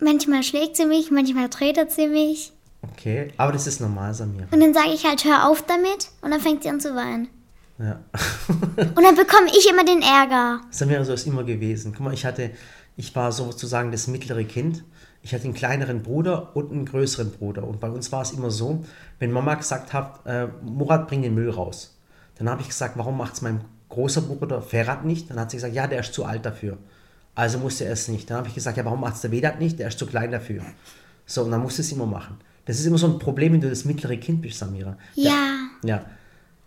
[0.00, 2.52] Manchmal schlägt sie mich, manchmal tretet sie mich.
[2.82, 4.46] Okay, aber das ist normal, Samira.
[4.50, 6.10] Und dann sage ich halt, hör auf damit.
[6.20, 7.28] Und dann fängt sie an zu weinen.
[7.78, 8.00] Ja.
[8.76, 10.60] Und dann bekomme ich immer den Ärger.
[10.70, 11.92] Samira, so ist immer gewesen.
[11.92, 12.50] Guck mal, ich hatte,
[12.96, 14.84] ich war sozusagen das mittlere Kind.
[15.28, 17.64] Ich hatte einen kleineren Bruder und einen größeren Bruder.
[17.64, 18.82] Und bei uns war es immer so,
[19.18, 21.98] wenn Mama gesagt hat, äh, Murat, bring den Müll raus.
[22.36, 23.60] Dann habe ich gesagt, warum macht es mein
[23.90, 25.28] großer Bruder Ferhat nicht?
[25.28, 26.78] Dann hat sie gesagt, ja, der ist zu alt dafür.
[27.34, 28.30] Also musste er es nicht.
[28.30, 29.78] Dann habe ich gesagt, ja, warum macht es der Vedat nicht?
[29.78, 30.62] Der ist zu klein dafür.
[31.26, 32.38] So, und dann musste es immer machen.
[32.64, 34.96] Das ist immer so ein Problem, wenn du das mittlere Kind bist, Samira.
[35.14, 35.68] Ja.
[35.84, 36.06] ja.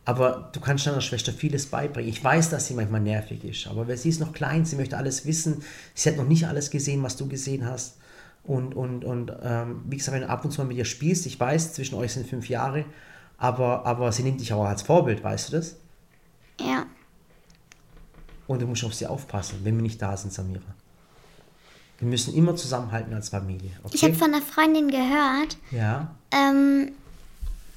[0.06, 2.12] Aber du kannst deiner Schwester vieles beibringen.
[2.12, 4.98] Ich weiß, dass sie manchmal nervig ist, aber weil sie ist noch klein, sie möchte
[4.98, 5.64] alles wissen.
[5.96, 7.98] Sie hat noch nicht alles gesehen, was du gesehen hast.
[8.44, 11.26] Und, und, und ähm, wie gesagt, wenn du ab und zu mal mit ihr spielst,
[11.26, 12.86] ich weiß, zwischen euch sind fünf Jahre,
[13.38, 15.76] aber, aber sie nimmt dich auch als Vorbild, weißt du das?
[16.60, 16.86] Ja.
[18.48, 20.62] Und du musst auf sie aufpassen, wenn wir nicht da sind, Samira.
[22.00, 23.72] Wir müssen immer zusammenhalten als Familie.
[23.84, 23.96] Okay?
[23.96, 26.92] Ich habe von einer Freundin gehört, ja, ähm,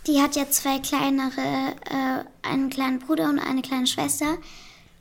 [0.06, 4.36] die hat ja zwei kleinere, äh, einen kleinen Bruder und eine kleine Schwester.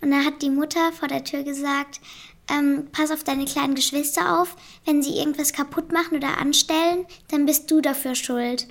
[0.02, 2.02] Und da hat die Mutter vor der Tür gesagt,
[2.50, 4.56] ähm, pass auf deine kleinen Geschwister auf.
[4.86, 8.68] Wenn sie irgendwas kaputt machen oder anstellen, dann bist du dafür schuld.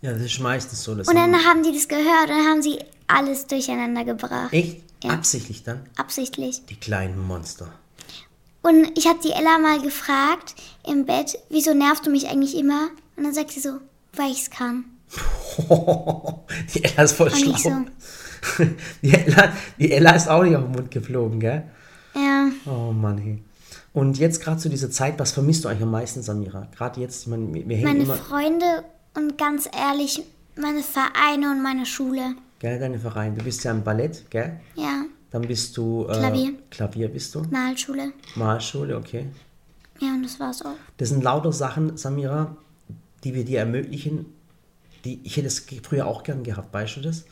[0.00, 0.92] Ja, das ist meistens so.
[0.92, 2.78] Und dann haben die das gehört und dann haben sie
[3.08, 4.52] alles durcheinander gebracht.
[4.52, 4.82] Echt?
[5.02, 5.10] Ja.
[5.10, 5.80] Absichtlich dann?
[5.96, 6.64] Absichtlich.
[6.66, 7.72] Die kleinen Monster.
[8.62, 10.54] Und ich habe die Ella mal gefragt
[10.86, 12.88] im Bett, wieso nervst du mich eigentlich immer?
[13.16, 13.78] Und dann sagt sie so,
[14.14, 14.84] weil ich es kann.
[16.74, 17.84] die Ella ist voll Und schlau.
[19.02, 21.64] Die, Ella, die Ella ist auch nicht auf den Mund geflogen, gell?
[22.66, 23.42] Oh Mann, hey.
[23.92, 26.68] Und jetzt gerade zu dieser Zeit, was vermisst du eigentlich am meisten, Samira?
[26.76, 28.84] Gerade jetzt, ich meine, wir wir hängen meine immer, Freunde
[29.14, 30.22] und ganz ehrlich,
[30.56, 32.34] meine Vereine und meine Schule.
[32.58, 33.36] gell, deine Vereine.
[33.36, 34.60] Du bist ja im Ballett, gell?
[34.74, 36.06] Ja, Dann bist du...
[36.08, 36.52] Äh, Klavier.
[36.70, 37.42] Klavier bist du.
[37.50, 38.12] Malschule.
[38.36, 39.26] Malschule, okay.
[40.00, 40.74] Ja, und das war's auch.
[40.96, 42.56] Das sind lauter Sachen, Samira,
[43.24, 44.26] die wir dir ermöglichen.
[45.04, 47.24] Die, ich hätte es früher auch gern gehabt, weißt du das?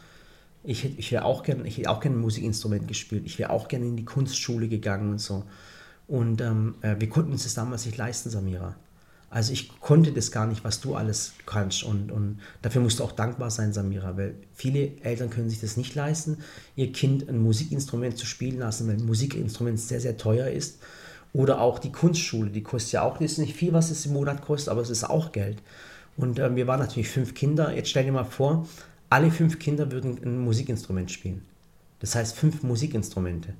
[0.66, 3.22] Ich hätte, ich wäre auch gern, ich hätte auch gerne ein Musikinstrument gespielt.
[3.24, 5.44] Ich wäre auch gerne in die Kunstschule gegangen und so.
[6.08, 8.76] Und ähm, äh, wir konnten uns das damals nicht leisten, Samira.
[9.28, 11.82] Also ich konnte das gar nicht, was du alles kannst.
[11.82, 15.76] Und, und dafür musst du auch dankbar sein, Samira, weil viele Eltern können sich das
[15.76, 16.38] nicht leisten,
[16.76, 20.78] ihr Kind ein Musikinstrument zu spielen lassen, weil ein Musikinstrument sehr, sehr teuer ist.
[21.32, 24.42] Oder auch die Kunstschule, die kostet ja auch, ist nicht viel, was es im Monat
[24.42, 25.60] kostet, aber es ist auch Geld.
[26.16, 27.74] Und äh, wir waren natürlich fünf Kinder.
[27.74, 28.66] Jetzt stell dir mal vor,
[29.10, 31.42] alle fünf Kinder würden ein Musikinstrument spielen.
[32.00, 33.54] Das heißt fünf Musikinstrumente.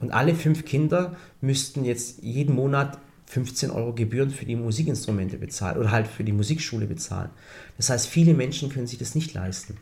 [0.00, 5.78] Und alle fünf Kinder müssten jetzt jeden Monat 15 Euro Gebühren für die Musikinstrumente bezahlen
[5.78, 7.30] oder halt für die Musikschule bezahlen.
[7.76, 9.78] Das heißt, viele Menschen können sich das nicht leisten.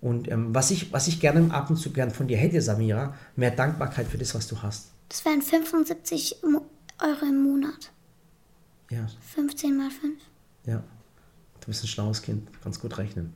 [0.00, 3.14] Und ähm, was, ich, was ich gerne ab und zu gern von dir hätte, Samira,
[3.36, 4.88] mehr Dankbarkeit für das, was du hast.
[5.08, 6.66] Das wären 75 Mo
[7.00, 7.92] Euro im Monat.
[8.90, 10.20] Ja, 15 mal 5.
[10.66, 10.82] ja.
[11.60, 13.32] Du bist ein schlaues Kind, kannst gut rechnen.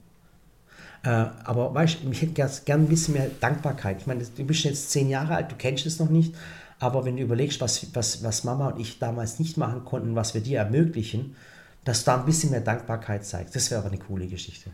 [1.07, 4.01] Äh, aber weißt du, ich hätte gern, gern ein bisschen mehr Dankbarkeit.
[4.01, 6.35] Ich meine, du bist jetzt zehn Jahre alt, du kennst es noch nicht,
[6.81, 10.35] aber wenn du überlegst, was, was, was Mama und ich damals nicht machen konnten, was
[10.35, 11.37] wir dir ermöglichen,
[11.85, 14.71] dass du da ein bisschen mehr Dankbarkeit zeigst, das wäre aber eine coole Geschichte.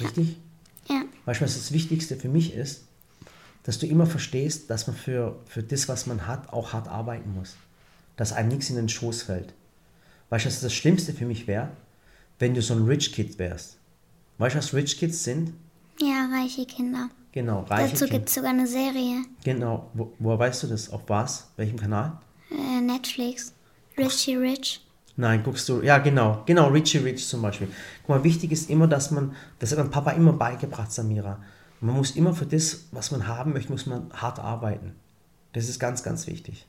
[0.00, 0.36] Richtig?
[0.88, 1.04] Ja.
[1.26, 2.86] Weißt du, was das Wichtigste für mich ist?
[3.62, 7.32] Dass du immer verstehst, dass man für, für das, was man hat, auch hart arbeiten
[7.32, 7.56] muss.
[8.16, 9.54] Dass einem nichts in den Schoß fällt.
[10.30, 11.68] Weißt du, was das Schlimmste für mich wäre?
[12.40, 13.76] Wenn du so ein Rich Kid wärst.
[14.40, 15.52] Weißt du, was Rich Kids sind?
[16.00, 17.10] Ja, reiche Kinder.
[17.30, 18.18] Genau, reiche Dazu Kinder.
[18.18, 19.22] gibt es sogar eine Serie.
[19.44, 20.88] Genau, wo, woher weißt du das?
[20.88, 21.50] Auf was?
[21.56, 22.18] Welchem Kanal?
[22.50, 23.52] Äh, Netflix.
[23.98, 24.80] Richie Rich.
[25.16, 27.68] Nein, guckst du, ja genau, genau, Richie Rich zum Beispiel.
[28.00, 31.38] Guck mal, wichtig ist immer, dass man, das hat mein Papa immer beigebracht, Samira.
[31.82, 34.96] Man muss immer für das, was man haben möchte, muss man hart arbeiten.
[35.52, 36.66] Das ist ganz, ganz wichtig.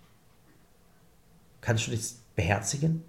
[1.62, 3.02] Kannst du das beherzigen?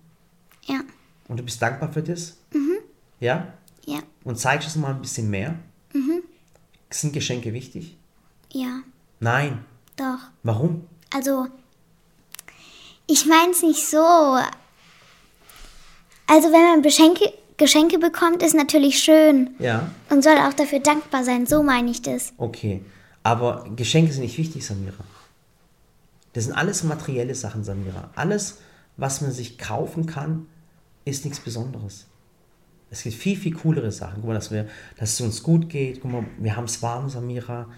[0.66, 0.82] Ja.
[1.26, 2.36] Und du bist dankbar für das?
[2.54, 2.78] Mhm.
[3.18, 3.54] Ja?
[3.84, 3.98] Ja.
[4.24, 5.56] Und zeigst es mal ein bisschen mehr?
[5.92, 6.22] Mhm.
[6.90, 7.96] Sind Geschenke wichtig?
[8.52, 8.80] Ja.
[9.20, 9.64] Nein.
[9.96, 10.18] Doch.
[10.42, 10.86] Warum?
[11.12, 11.46] Also,
[13.06, 13.98] ich meine es nicht so.
[16.26, 19.90] Also, wenn man Geschenke, Geschenke bekommt, ist natürlich schön Ja.
[20.10, 21.46] und soll auch dafür dankbar sein.
[21.46, 22.32] So meine ich das.
[22.38, 22.82] Okay,
[23.22, 25.04] aber Geschenke sind nicht wichtig, Samira.
[26.32, 28.10] Das sind alles materielle Sachen, Samira.
[28.14, 28.58] Alles,
[28.96, 30.46] was man sich kaufen kann,
[31.04, 32.06] ist nichts Besonderes.
[32.92, 34.16] Es gibt viel, viel coolere Sachen.
[34.16, 34.66] Guck mal, dass, wir,
[34.98, 36.02] dass es uns gut geht.
[36.02, 37.70] Guck mal, wir haben es warm, Samira.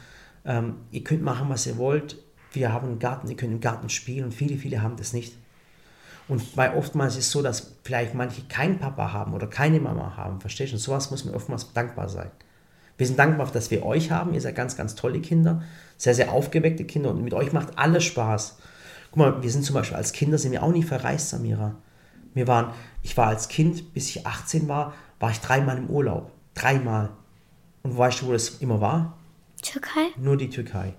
[0.44, 2.16] Ähm, ihr könnt machen, was ihr wollt.
[2.50, 5.34] Wir haben einen Garten, ihr könnt im Garten spielen und viele, viele haben das nicht.
[6.26, 10.16] Und weil oftmals ist es so, dass vielleicht manche keinen Papa haben oder keine Mama
[10.16, 10.76] haben, verstehst du?
[10.76, 12.30] Und sowas muss man oftmals dankbar sein.
[12.96, 14.34] Wir sind dankbar, dass wir euch haben.
[14.34, 15.62] Ihr seid ganz, ganz tolle Kinder,
[15.96, 18.58] sehr, sehr aufgeweckte Kinder und mit euch macht alles Spaß.
[19.12, 21.76] Guck mal, wir sind zum Beispiel als Kinder, sind wir auch nie verreist, Samira.
[22.34, 22.72] Wir waren,
[23.02, 26.30] ich war als Kind, bis ich 18 war, war ich dreimal im Urlaub.
[26.54, 27.10] Dreimal.
[27.82, 29.16] Und weißt du, wo das immer war?
[29.62, 30.08] Türkei?
[30.16, 30.94] Nur die Türkei.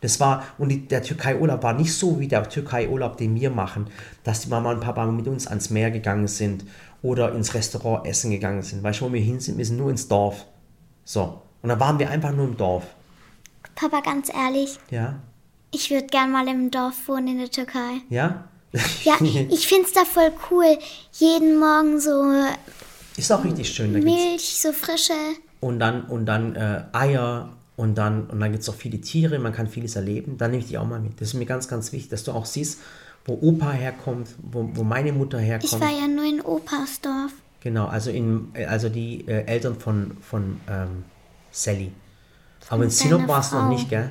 [0.00, 3.86] Das war, und die, der Türkei-Urlaub war nicht so wie der Türkei-Urlaub, den wir machen,
[4.24, 6.64] dass die Mama und Papa mit uns ans Meer gegangen sind
[7.02, 8.82] oder ins Restaurant essen gegangen sind.
[8.82, 9.58] Weißt du, wo wir hin sind?
[9.58, 10.44] Wir sind nur ins Dorf.
[11.04, 11.42] So.
[11.62, 12.84] Und dann waren wir einfach nur im Dorf.
[13.76, 15.20] Papa, ganz ehrlich, Ja?
[15.70, 18.00] ich würde gern mal im Dorf wohnen in der Türkei.
[18.10, 18.44] Ja?
[19.04, 20.78] Ja, ich find's da voll cool.
[21.12, 22.10] Jeden Morgen so
[23.16, 23.92] Ist auch richtig schön.
[23.92, 25.12] Da Milch, so frische.
[25.60, 29.38] und dann, und dann äh, Eier und dann, und dann gibt es auch viele Tiere,
[29.38, 30.38] man kann vieles erleben.
[30.38, 31.20] Da nehme ich die auch mal mit.
[31.20, 32.78] Das ist mir ganz, ganz wichtig, dass du auch siehst,
[33.24, 35.72] wo Opa herkommt, wo, wo meine Mutter herkommt.
[35.72, 37.32] Ich war ja nur in Opas Dorf.
[37.60, 41.04] Genau, also, in, also die äh, Eltern von, von ähm,
[41.50, 41.92] Sally.
[42.68, 44.10] Aber in Sinop warst du noch nicht, gell?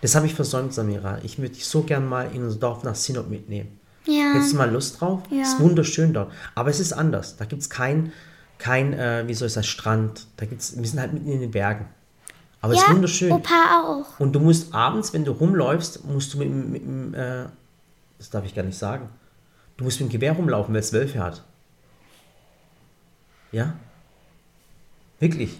[0.00, 1.18] Das habe ich versäumt, Samira.
[1.22, 3.78] Ich würde dich so gern mal in unser Dorf nach Sinop mitnehmen.
[4.06, 4.32] Ja.
[4.32, 5.22] Hättest du mal Lust drauf?
[5.30, 5.42] Ja.
[5.42, 6.32] Ist wunderschön dort.
[6.54, 7.36] Aber es ist anders.
[7.36, 8.12] Da gibt es kein,
[8.58, 10.26] kein äh, wie soll ich sagen, Strand.
[10.36, 11.86] Da gibt's, wir sind halt mitten in den Bergen.
[12.60, 13.32] Aber es ist Ja, wunderschön.
[13.32, 14.18] Opa auch.
[14.20, 17.44] Und du musst abends, wenn du rumläufst, musst du mit, dem- mit, dem, äh,
[18.18, 19.08] das darf ich gar nicht sagen,
[19.76, 21.44] du musst mit dem Gewehr rumlaufen, weil es Wölfe hat.
[23.52, 23.74] Ja?
[25.20, 25.58] Wirklich.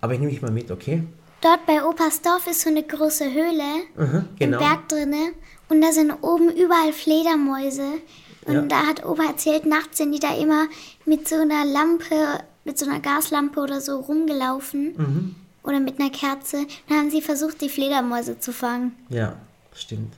[0.00, 1.02] Aber ich nehme dich mal mit, okay?
[1.40, 4.58] Dort bei Opas Dorf ist so eine große Höhle Mhm, genau.
[4.58, 5.32] im Berg drinne
[5.68, 7.98] und da sind oben überall Fledermäuse.
[8.46, 8.62] Und Ja.
[8.62, 10.66] da hat Opa erzählt, nachts sind die da immer
[11.04, 14.94] mit so einer Lampe, mit so einer Gaslampe oder so rumgelaufen.
[14.96, 15.34] Mhm.
[15.64, 16.64] Oder mit einer Kerze.
[16.88, 18.92] Dann haben sie versucht, die Fledermäuse zu fangen.
[19.08, 19.34] Ja,
[19.74, 20.14] stimmt.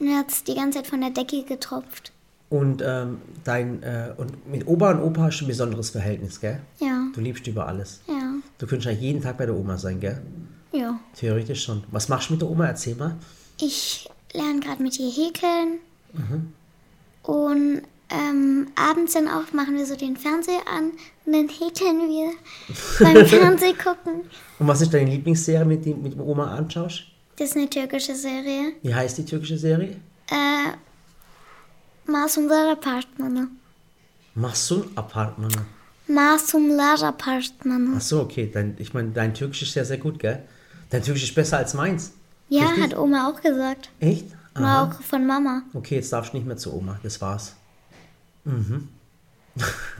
[0.00, 2.10] Und dann hat es die ganze Zeit von der Decke getropft.
[2.50, 6.60] Und, ähm, dein, äh, und mit Opa und Opa hast du ein besonderes Verhältnis, gell?
[6.80, 8.00] Ja, Du liebst über alles.
[8.08, 10.20] ja, Du könntest eigentlich jeden Tag bei der Oma sein, gell?
[10.72, 10.98] ja.
[11.16, 11.84] Theoretisch schon.
[11.92, 12.66] Was machst du mit der Oma?
[12.66, 13.16] Erzähl mal.
[13.60, 15.78] Ich lerne gerade mit ihr häkeln.
[17.24, 20.92] Und ähm, abends dann auch machen wir so den Fernseher an
[21.24, 22.32] und dann häkeln wir
[23.00, 24.22] beim Fernseh gucken.
[24.58, 27.04] Und was ist deine Lieblingsserie, mit die mit der Oma anschaust?
[27.36, 28.74] Das ist eine türkische Serie.
[28.82, 29.96] Wie heißt die türkische Serie?
[30.30, 30.72] Äh,
[32.06, 33.48] Masumlar Apartmanı.
[34.34, 35.56] Mahsun Apartment.
[36.08, 37.96] Masumlar Apartmanı.
[37.96, 38.50] Ach so, okay.
[38.54, 40.44] Dein, ich meine, dein Türkisch ist ja sehr gut, gell?
[40.90, 42.12] Dein Türkisch ist besser als meins.
[42.50, 42.82] Ja, Richtig?
[42.84, 43.88] hat Oma auch gesagt.
[44.00, 44.26] Echt?
[44.54, 44.84] Und Aha.
[44.84, 45.62] auch von Mama.
[45.72, 46.98] Okay, jetzt darfst du nicht mehr zu Oma.
[47.02, 47.56] Das war's.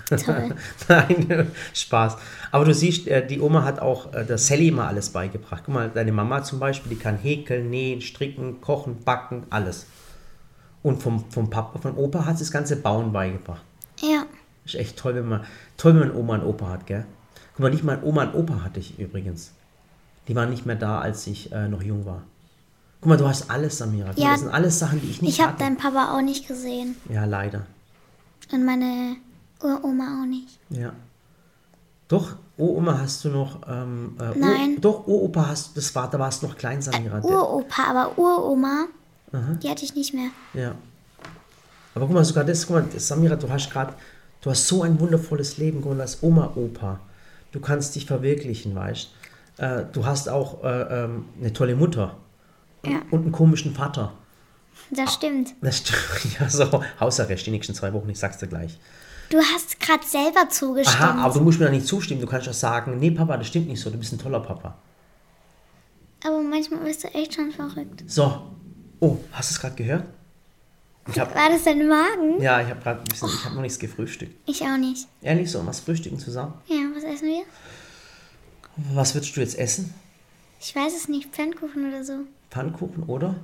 [0.08, 0.54] Toll.
[0.88, 2.16] Nein, Spaß.
[2.50, 5.62] Aber du siehst, äh, die Oma hat auch äh, der Sally immer alles beigebracht.
[5.64, 9.86] Guck mal, deine Mama zum Beispiel, die kann häkeln, nähen, stricken, kochen, backen, alles.
[10.82, 13.62] Und vom, vom Papa, vom Opa hat sie das ganze Bauen beigebracht.
[14.00, 14.26] Ja.
[14.64, 15.44] Ist echt toll, wenn man,
[15.76, 17.06] toll, wenn man Oma und Opa hat, gell?
[17.52, 19.52] Guck mal, nicht mal Oma und Opa hatte ich übrigens.
[20.28, 22.22] Die waren nicht mehr da, als ich äh, noch jung war.
[23.04, 24.12] Guck mal, du hast alles, Samira.
[24.16, 24.30] Ja.
[24.30, 26.96] das sind alles Sachen, die ich nicht Ich habe deinen Papa auch nicht gesehen.
[27.10, 27.66] Ja, leider.
[28.50, 29.16] Und meine
[29.62, 30.58] Uroma auch nicht.
[30.70, 30.94] Ja.
[32.08, 33.60] Doch, O-Oma hast du noch.
[33.68, 34.76] Ähm, äh, Nein.
[34.78, 35.80] O, doch, O-Opa hast du.
[35.80, 37.20] Das war, da warst du noch klein, Samira.
[37.20, 38.86] Der- Uropa, aber Uroma,
[39.62, 40.30] die hatte ich nicht mehr.
[40.54, 40.74] Ja.
[41.94, 43.92] Aber guck mal, sogar das, guck mal, Samira, du hast gerade,
[44.40, 47.00] du hast so ein wundervolles Leben, guck mal, als Oma, Opa.
[47.52, 49.10] Du kannst dich verwirklichen, weißt
[49.58, 52.16] äh, Du hast auch äh, ähm, eine tolle Mutter.
[52.86, 53.02] Ja.
[53.10, 54.12] Und einen komischen Vater.
[54.90, 55.54] Das stimmt.
[55.60, 56.00] Das stimmt.
[56.40, 58.78] Ja, so, Hausarrest die nächsten zwei Wochen, ich sag's dir gleich.
[59.30, 61.00] Du hast gerade selber zugestimmt.
[61.00, 62.20] Aha, aber du musst mir da nicht zustimmen.
[62.20, 64.76] Du kannst auch sagen, nee, Papa, das stimmt nicht so, du bist ein toller Papa.
[66.24, 68.04] aber manchmal bist du echt schon verrückt.
[68.06, 68.50] So.
[69.00, 70.04] Oh, hast du es gerade gehört?
[71.08, 72.40] Ich hab, War das dein Magen?
[72.40, 74.34] ja, ich habe gerade ein bisschen, ich habe noch nichts gefrühstückt.
[74.48, 75.06] Ich auch nicht.
[75.20, 76.54] Ehrlich so, was frühstücken zusammen?
[76.66, 77.42] Ja, was essen wir?
[78.94, 79.92] Was würdest du jetzt essen?
[80.60, 81.28] Ich weiß es nicht.
[81.34, 82.20] Pfannkuchen oder so.
[82.54, 83.34] Pfannkuchen oder?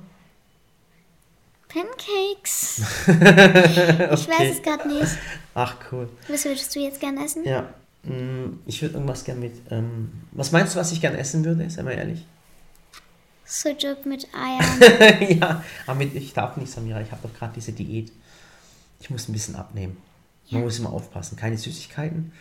[1.67, 2.81] Pancakes.
[3.07, 5.11] Ich weiß es gerade nicht.
[5.53, 6.09] Ach, cool.
[6.29, 7.43] Was würdest du jetzt gerne essen?
[7.43, 9.53] Ja, mm, ich würde irgendwas gern mit.
[9.69, 11.69] Ähm, was meinst du, was ich gern essen würde?
[11.69, 12.25] Sei mal ehrlich.
[13.45, 15.37] Sujuk mit Eiern.
[15.39, 17.01] ja, aber mit, ich darf nicht, Samira.
[17.01, 18.13] Ich habe doch gerade diese Diät.
[19.01, 19.97] Ich muss ein bisschen abnehmen.
[20.51, 21.35] Man muss immer aufpassen.
[21.37, 22.31] Keine Süßigkeiten.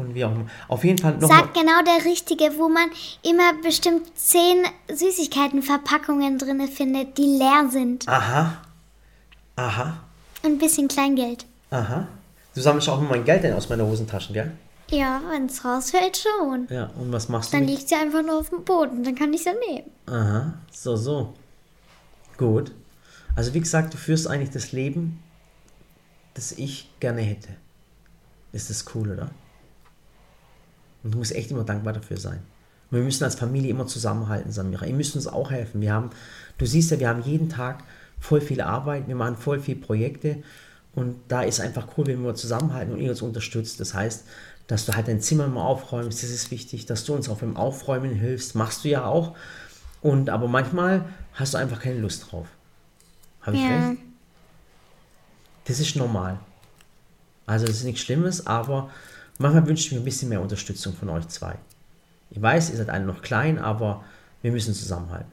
[0.00, 0.46] Und wie auch immer.
[0.68, 1.40] Auf jeden Fall nochmal.
[1.40, 2.88] Sag genau der Richtige, wo man
[3.22, 8.08] immer bestimmt zehn Süßigkeitenverpackungen drinne findet, die leer sind.
[8.08, 8.62] Aha.
[9.56, 9.98] Aha.
[10.42, 11.44] Und ein bisschen Kleingeld.
[11.70, 12.08] Aha.
[12.54, 14.52] Du sammelst auch immer mein Geld denn aus meiner Hosentaschen, gell?
[14.90, 16.66] Ja, wenn es rausfällt schon.
[16.68, 19.04] Ja, und was machst du Dann liegt sie einfach nur auf dem Boden.
[19.04, 19.90] Dann kann ich sie nehmen.
[20.06, 21.34] Aha, so, so.
[22.36, 22.72] Gut.
[23.36, 25.22] Also wie gesagt, du führst eigentlich das Leben,
[26.34, 27.50] das ich gerne hätte.
[28.52, 29.30] Ist das cool, oder?
[31.02, 32.40] Und du musst echt immer dankbar dafür sein.
[32.90, 34.86] Und wir müssen als Familie immer zusammenhalten, Samira.
[34.86, 35.80] Ihr müsst uns auch helfen.
[35.80, 36.10] Wir haben,
[36.58, 37.84] du siehst ja, wir haben jeden Tag
[38.18, 40.42] voll viel Arbeit, wir machen voll viel Projekte
[40.94, 43.80] und da ist einfach cool, wenn wir zusammenhalten und ihr uns unterstützt.
[43.80, 44.24] Das heißt,
[44.66, 47.56] dass du halt dein Zimmer immer aufräumst, das ist wichtig, dass du uns auch beim
[47.56, 49.36] Aufräumen hilfst, machst du ja auch.
[50.02, 52.46] Und aber manchmal hast du einfach keine Lust drauf.
[53.42, 53.68] Habe ich Ja.
[53.88, 54.02] recht?
[55.64, 56.38] Das ist normal.
[57.46, 58.90] Also das ist nichts Schlimmes, aber
[59.40, 61.56] manchmal wünsche ich mir ein bisschen mehr Unterstützung von euch zwei.
[62.30, 64.04] Ich weiß, ihr seid alle noch klein, aber
[64.42, 65.30] wir müssen zusammenhalten.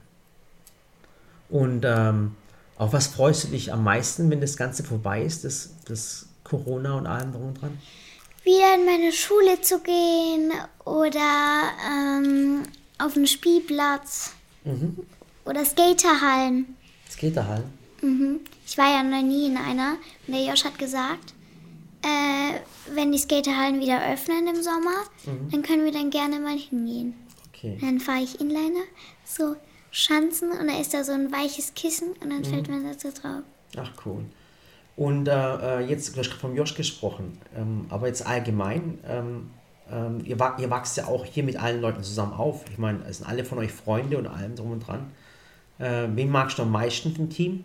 [1.49, 2.35] Und ähm,
[2.77, 6.95] auf was freust du dich am meisten, wenn das Ganze vorbei ist, das, das Corona
[6.95, 7.77] und allem drum und dran?
[8.43, 10.51] Wieder in meine Schule zu gehen
[10.85, 12.63] oder ähm,
[12.97, 14.31] auf den Spielplatz
[15.45, 16.75] oder Skaterhallen.
[17.09, 17.65] Skaterhallen?
[18.01, 18.39] Mhm.
[18.65, 19.97] Ich war ja noch nie in einer.
[20.27, 21.33] Und der Josh hat gesagt,
[22.07, 25.03] äh, wenn die Skaterhallen wieder öffnen im Sommer,
[25.51, 27.13] dann können wir dann gerne mal hingehen.
[27.49, 27.77] Okay.
[27.81, 28.83] Dann fahre ich Inliner,
[29.25, 29.55] so
[29.91, 33.09] Schanzen und da ist da so ein weiches Kissen und dann fällt man da so
[33.09, 33.43] drauf.
[33.77, 34.25] Ach cool.
[34.95, 35.31] Und äh,
[35.81, 39.51] äh, jetzt, du hast vom Josh gesprochen, ähm, aber jetzt allgemein, ähm,
[39.91, 42.65] ähm, ihr, ihr wachst ja auch hier mit allen Leuten zusammen auf.
[42.71, 45.11] Ich meine, es sind alle von euch Freunde und allem drum und dran.
[45.79, 47.63] Äh, wen magst du am meisten im Team?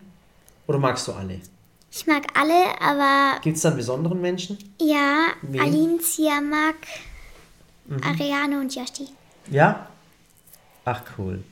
[0.67, 1.39] Oder magst du alle?
[1.95, 4.57] Ich mag alle, aber Gibt es da einen besonderen Menschen?
[4.81, 5.61] ja, Wen?
[5.61, 6.75] Aline, Siamak,
[7.85, 8.01] Mhm.
[8.03, 9.09] Ariane und Yoshi.
[9.51, 9.87] Ja?
[10.85, 11.43] Ach, cool.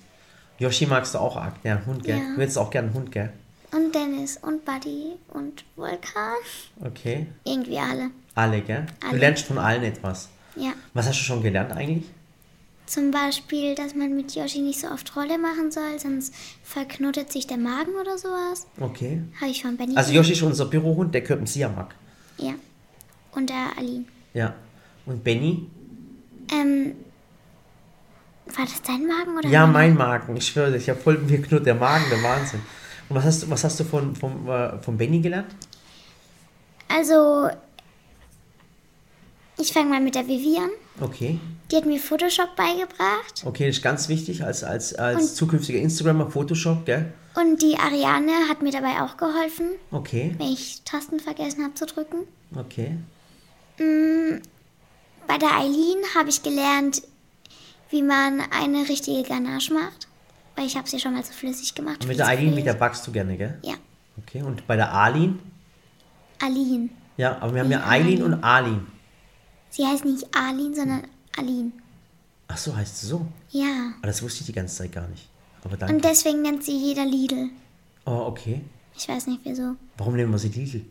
[0.59, 1.55] Yoshi magst du auch arg.
[1.63, 2.17] Ja, Hund, gell?
[2.17, 2.35] Ja.
[2.35, 3.31] Du hättest auch gerne einen Hund, gell?
[3.71, 6.35] Und Dennis und Buddy und Vulkan.
[6.83, 7.27] Okay.
[7.43, 8.11] Irgendwie alle.
[8.35, 8.85] Alle, gell?
[9.01, 9.17] Du Alle.
[9.17, 10.29] lernst von allen etwas.
[10.55, 10.71] Ja.
[10.93, 12.05] Was hast du schon gelernt eigentlich?
[12.91, 17.47] Zum Beispiel, dass man mit Yoshi nicht so oft Rolle machen soll, sonst verknotet sich
[17.47, 18.67] der Magen oder sowas.
[18.81, 19.21] Okay.
[19.39, 19.95] Habe ich von Benny.
[19.95, 21.95] Also Yoshi ist unser Bürohund, der gehört im Siamak.
[22.37, 22.51] Ja.
[23.31, 24.03] Und der Aline.
[24.33, 24.55] Ja.
[25.05, 25.69] Und Benny?
[26.51, 26.95] Ähm,
[28.47, 30.35] war das dein Magen oder Ja, mein Magen.
[30.35, 32.59] Ich schwöre, ich habe voll mir knurrt der Magen, der Wahnsinn.
[33.07, 35.55] Und was hast du, was hast du von, von, äh, von Benny gelernt?
[36.89, 37.47] Also,
[39.61, 40.69] ich fange mal mit der Vivi an.
[40.99, 41.39] Okay.
[41.71, 43.43] Die hat mir Photoshop beigebracht.
[43.45, 47.13] Okay, das ist ganz wichtig als, als, als zukünftiger Instagrammer, Photoshop, gell?
[47.35, 51.85] Und die Ariane hat mir dabei auch geholfen, Okay, wenn ich Tasten vergessen habe zu
[51.85, 52.27] drücken.
[52.57, 52.97] okay.
[55.27, 57.01] Bei der Eileen habe ich gelernt,
[57.89, 60.07] wie man eine richtige Ganache macht.
[60.55, 62.01] Weil ich habe sie schon mal so flüssig gemacht.
[62.01, 63.57] Und mit der Eileen, mit der backst du gerne, gell?
[63.63, 63.75] Ja,
[64.21, 65.39] Okay, und bei der Arlene?
[66.43, 66.89] Aline.
[67.17, 68.85] Ja, aber wir haben ja Eileen und Arlene.
[69.71, 71.07] Sie heißt nicht Aline, sondern
[71.37, 71.71] Aline.
[72.47, 73.25] Ach so, heißt sie so?
[73.49, 73.93] Ja.
[73.97, 75.27] Aber das wusste ich die ganze Zeit gar nicht.
[75.63, 76.01] Aber Und danke.
[76.01, 77.49] deswegen nennt sie jeder Lidl.
[78.05, 78.61] Oh, okay.
[78.97, 79.75] Ich weiß nicht wieso.
[79.97, 80.85] Warum nennen wir sie Lidl?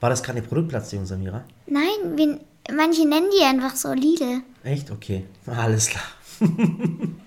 [0.00, 1.42] War das gerade eine Produktplatzierung, Samira?
[1.66, 2.38] Nein, wir,
[2.72, 4.42] manche nennen die einfach so Lidl.
[4.62, 4.90] Echt?
[4.90, 5.24] Okay.
[5.46, 6.04] Alles klar.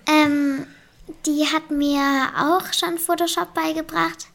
[0.08, 0.66] Ähm,
[1.26, 2.02] die hat mir
[2.38, 4.28] auch schon Photoshop beigebracht.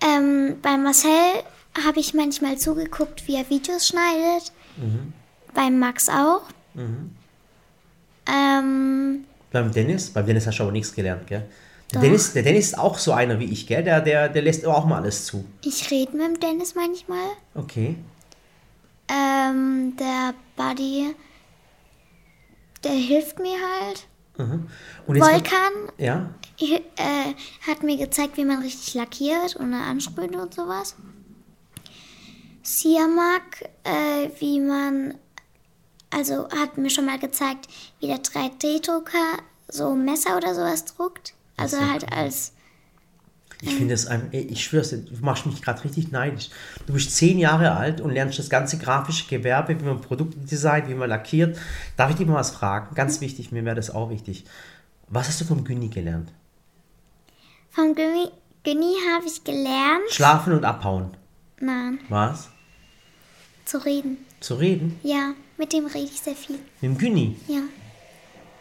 [0.00, 1.42] Ähm, bei Marcel
[1.86, 4.52] habe ich manchmal zugeguckt, wie er Videos schneidet.
[5.54, 6.42] Beim Max auch.
[8.26, 10.10] Ähm, Beim Dennis?
[10.10, 11.46] Beim Dennis hast du aber nichts gelernt, gell?
[11.92, 12.00] Der.
[12.00, 13.82] Dennis, der Dennis ist auch so einer wie ich, gell?
[13.84, 15.44] Der, der, der lässt auch mal alles zu.
[15.62, 17.26] ich rede mit dem Dennis manchmal.
[17.54, 17.96] Okay.
[19.08, 21.14] Ähm, der Buddy,
[22.82, 24.06] der hilft mir halt.
[24.38, 24.66] Mhm.
[25.06, 26.30] Und Volkan Ja?
[26.58, 27.34] äh,
[27.68, 30.96] hat mir gezeigt, wie man richtig lackiert ohne ansprühen und sowas.
[32.62, 35.14] Siamak, äh, wie man,
[36.10, 37.68] also hat mir schon mal gezeigt,
[38.00, 39.38] wie der 3D-Drucker
[39.68, 41.34] so Messer oder sowas druckt.
[41.56, 42.52] Also ja halt als,
[43.60, 46.50] Ich finde das, ein- ey, ich schwör's dir, du machst mich gerade richtig neidisch.
[46.86, 50.88] Du bist zehn Jahre alt und lernst das ganze grafische Gewerbe, wie man Produkte designt,
[50.88, 51.56] wie man lackiert.
[51.96, 52.94] Darf ich dich mal was fragen?
[52.96, 54.44] Ganz wichtig, mir wäre das auch wichtig.
[55.08, 56.32] Was hast du vom Günni gelernt?
[57.70, 58.28] vom Günni,
[58.64, 61.16] Günni habe ich gelernt, Schlafen und abhauen.
[61.60, 62.50] nein, Was?
[63.64, 64.18] Zu reden.
[64.40, 64.98] Zu reden?
[65.02, 66.56] Ja, mit dem rede ich sehr viel.
[66.80, 67.36] Mit dem Günni?
[67.48, 67.60] Ja,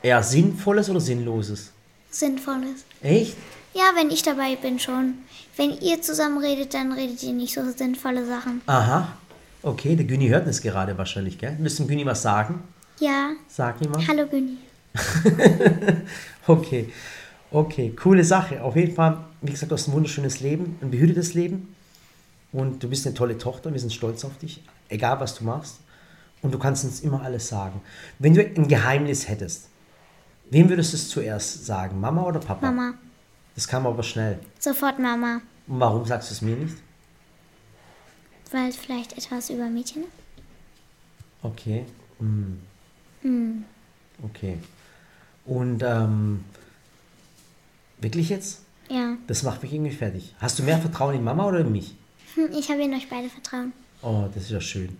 [0.04, 1.72] Eher Sinnvolles oder Sinnloses?
[2.10, 2.86] Sinnvolles.
[3.02, 3.36] Echt?
[3.74, 5.14] Ja, wenn ich dabei bin schon.
[5.56, 8.62] Wenn ihr zusammen redet, dann redet ihr nicht so sinnvolle Sachen.
[8.66, 9.16] Aha.
[9.64, 11.56] Okay, der Günni hört das gerade wahrscheinlich, gell?
[11.60, 12.64] Dem Günni was sagen?
[13.00, 14.06] Ja, Sag ihm mal.
[14.08, 14.58] hallo Günni.
[16.48, 16.90] Okay,
[17.52, 18.62] okay, coole Sache.
[18.64, 21.76] Auf jeden Fall, wie gesagt, du hast ein wunderschönes Leben, ein behütetes Leben.
[22.52, 25.78] Und du bist eine tolle Tochter, wir sind stolz auf dich, egal was du machst.
[26.42, 27.82] Und du kannst uns immer alles sagen.
[28.20, 29.70] Wenn du ein Geheimnis hättest,
[30.50, 32.00] wem würdest du es zuerst sagen?
[32.00, 32.66] Mama oder Papa?
[32.72, 32.96] Mama.
[33.56, 34.40] Das kam aber schnell.
[34.60, 35.42] Sofort Mama.
[35.68, 36.78] Und warum sagst du es mir nicht?
[38.52, 40.04] Weil es vielleicht etwas über Mädchen.
[41.44, 41.86] Okay.
[42.20, 42.60] Hm.
[44.24, 44.58] Okay.
[45.46, 46.44] Und ähm,
[48.00, 48.62] wirklich jetzt?
[48.90, 49.16] Ja.
[49.28, 50.36] Das macht mich irgendwie fertig.
[50.40, 51.96] Hast du mehr Vertrauen in Mama oder in mich?
[52.36, 53.74] Hm, Ich habe ihnen euch beide vertrauen.
[54.02, 54.98] Oh, das ist ja schön.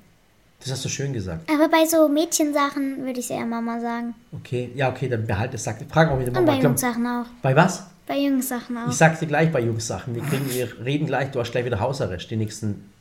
[0.60, 1.50] Das hast du schön gesagt.
[1.52, 4.14] Aber bei so Mädchensachen würde ich eher Mama sagen.
[4.32, 5.64] Okay, ja, okay, dann behalte es.
[5.90, 6.46] Frag auch wieder Und Mama.
[6.48, 7.26] bei Ich glaub, Jungs-Sachen auch.
[7.42, 7.84] bei was?
[8.06, 8.90] Bei Jungs-Sachen auch.
[8.90, 10.14] Ich sag dir gleich bei Jungs-Sachen.
[10.14, 12.92] Wir, kriegen, wir reden gleich, du hast gleich wieder Hausarrest, die nächsten,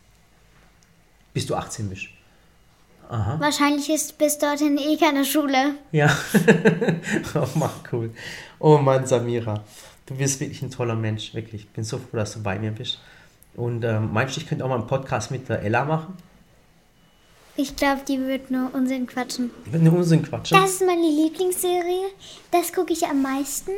[1.35, 2.07] bis du 18 bist.
[3.09, 5.75] Wahrscheinlich ist bis dorthin eh keine Schule.
[5.91, 6.17] Ja.
[7.35, 8.11] oh Mann, cool.
[8.61, 9.65] Oh Mann, Samira.
[10.07, 11.63] Du bist wirklich ein toller Mensch, wirklich.
[11.63, 13.01] Ich bin so froh, dass du bei mir bist.
[13.55, 16.15] Und ähm, meinst du, ich könnte auch mal einen Podcast mit der Ella machen?
[17.57, 19.51] Ich glaube, die wird nur Unsinn quatschen.
[19.67, 20.59] Ich würde nur Unsinn quatschen.
[20.59, 22.07] Das ist meine Lieblingsserie.
[22.51, 23.73] Das gucke ich am meisten.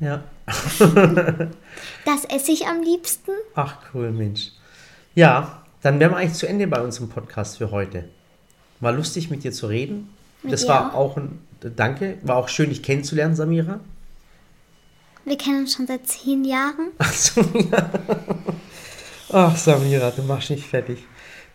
[0.00, 0.22] Ja.
[2.04, 3.32] Das esse ich am liebsten.
[3.54, 4.52] Ach, cool, Mensch.
[5.14, 8.08] Ja, dann wären wir eigentlich zu Ende bei unserem Podcast für heute.
[8.80, 10.08] War lustig, mit dir zu reden.
[10.42, 11.12] Mit das war auch.
[11.12, 12.18] auch ein Danke.
[12.22, 13.80] War auch schön, dich kennenzulernen, Samira.
[15.24, 16.92] Wir kennen uns schon seit zehn Jahren.
[16.98, 17.90] Ach so, ja.
[19.38, 21.04] Ach, Samira, du machst mich fertig.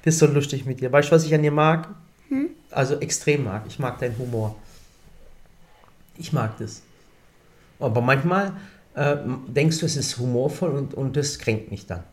[0.04, 0.92] Das ist so lustig mit dir.
[0.92, 1.90] Weißt du, was ich an dir mag?
[2.70, 3.64] Also extrem mag.
[3.68, 4.56] Ich mag deinen Humor.
[6.16, 6.84] Ich mag das.
[7.80, 8.54] Aber manchmal
[8.94, 9.18] äh,
[9.48, 12.04] denkst du, es ist humorvoll und, und das kränkt mich dann.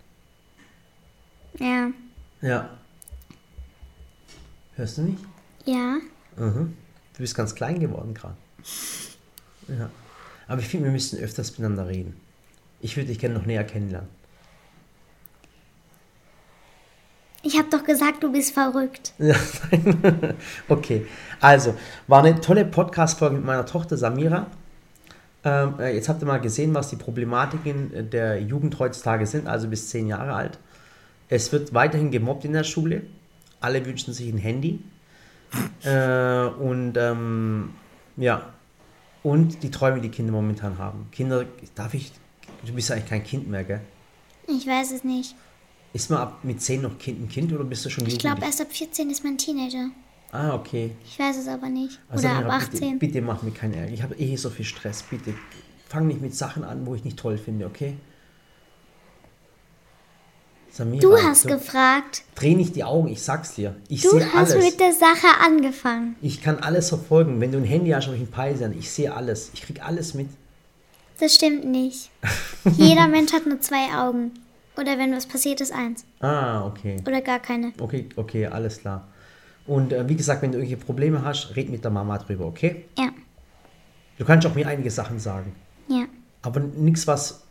[1.58, 1.90] Ja.
[2.40, 2.70] Ja.
[4.74, 5.22] Hörst du nicht?
[5.66, 5.98] Ja.
[6.38, 6.78] Mhm.
[7.12, 8.36] Du bist ganz klein geworden gerade.
[9.68, 9.90] Ja.
[10.46, 12.18] Aber ich finde, wir müssen öfters miteinander reden.
[12.80, 14.17] Ich würde dich gerne noch näher kennenlernen.
[17.48, 19.14] Ich habe doch gesagt, du bist verrückt.
[20.68, 21.06] Okay.
[21.40, 21.74] Also,
[22.06, 24.48] war eine tolle Podcast-Folge mit meiner Tochter Samira.
[25.44, 29.66] Ähm, äh, jetzt habt ihr mal gesehen, was die Problematiken der Jugend heutzutage sind, also
[29.68, 30.58] bis zehn Jahre alt.
[31.30, 33.04] Es wird weiterhin gemobbt in der Schule.
[33.60, 34.80] Alle wünschen sich ein Handy.
[35.84, 37.70] Äh, und ähm,
[38.18, 38.42] ja,
[39.22, 41.08] und die Träume, die Kinder momentan haben.
[41.12, 42.12] Kinder, darf ich,
[42.66, 43.80] du bist ja eigentlich kein Kind mehr, gell?
[44.46, 45.34] Ich weiß es nicht.
[45.92, 48.42] Ist man ab mit 10 noch kind, ein Kind oder bist du schon Ich glaube,
[48.42, 49.90] erst ab 14 ist man Teenager.
[50.30, 50.92] Ah, okay.
[51.06, 51.98] Ich weiß es aber nicht.
[52.10, 52.80] Also Oder ab Samira, 18.
[52.80, 53.92] Bitte, bitte mach mir keinen Ärger.
[53.92, 55.02] Ich habe eh so viel Stress.
[55.02, 55.32] Bitte
[55.88, 57.96] fang nicht mit Sachen an, wo ich nicht toll finde, okay?
[60.70, 62.22] Samira, Du hast so, gefragt.
[62.34, 63.74] dreh nicht die Augen, ich sag's dir.
[63.88, 64.64] Ich Du hast alles.
[64.64, 66.16] mit der Sache angefangen.
[66.20, 67.40] Ich kann alles verfolgen.
[67.40, 68.76] Wenn du ein Handy hast, habe ich ein Peisern.
[68.78, 69.50] Ich sehe alles.
[69.54, 70.28] Ich krieg alles mit.
[71.18, 72.10] Das stimmt nicht.
[72.76, 74.32] Jeder Mensch hat nur zwei Augen.
[74.78, 76.04] Oder wenn was passiert ist, eins.
[76.20, 76.96] Ah, okay.
[77.06, 77.72] Oder gar keine.
[77.80, 79.08] Okay, okay, alles klar.
[79.66, 82.84] Und äh, wie gesagt, wenn du irgendwelche Probleme hast, red mit der Mama drüber, okay?
[82.96, 83.08] Ja.
[84.18, 85.54] Du kannst auch mir einige Sachen sagen.
[85.88, 86.04] Ja.
[86.42, 87.42] Aber nichts, was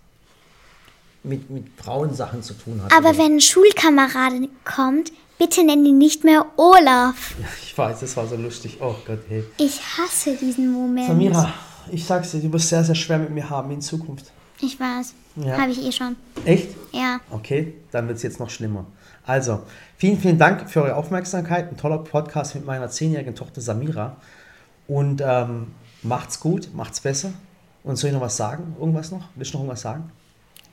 [1.24, 2.92] mit, mit Frauensachen zu tun hat.
[2.94, 7.36] Aber oder- wenn ein Schulkamerade kommt, bitte nenn ihn nicht mehr Olaf.
[7.64, 8.78] Ich weiß, das war so lustig.
[8.82, 9.44] Oh Gott, hey.
[9.60, 11.08] Ich hasse diesen Moment.
[11.08, 11.54] Samira,
[11.92, 14.32] ich sag's dir, du wirst sehr, sehr schwer mit mir haben in Zukunft.
[14.60, 15.14] Ich weiß.
[15.36, 15.58] Ja.
[15.58, 16.16] Habe ich eh schon.
[16.46, 16.70] Echt?
[16.92, 17.20] Ja.
[17.30, 18.86] Okay, dann wird es jetzt noch schlimmer.
[19.26, 19.62] Also,
[19.98, 21.70] vielen, vielen Dank für eure Aufmerksamkeit.
[21.70, 24.18] Ein toller Podcast mit meiner zehnjährigen Tochter Samira.
[24.88, 25.68] Und ähm,
[26.02, 27.34] macht's gut, macht's besser.
[27.84, 28.76] Und soll ich noch was sagen?
[28.80, 29.30] Irgendwas noch?
[29.36, 30.12] Willst du noch irgendwas sagen?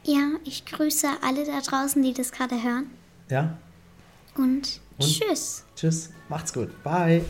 [0.05, 2.91] Ja, ich grüße alle da draußen, die das gerade hören.
[3.29, 3.57] Ja?
[4.37, 5.65] Und, tschüss.
[5.77, 6.83] Tschüss, macht's gut.
[6.83, 7.25] Bye.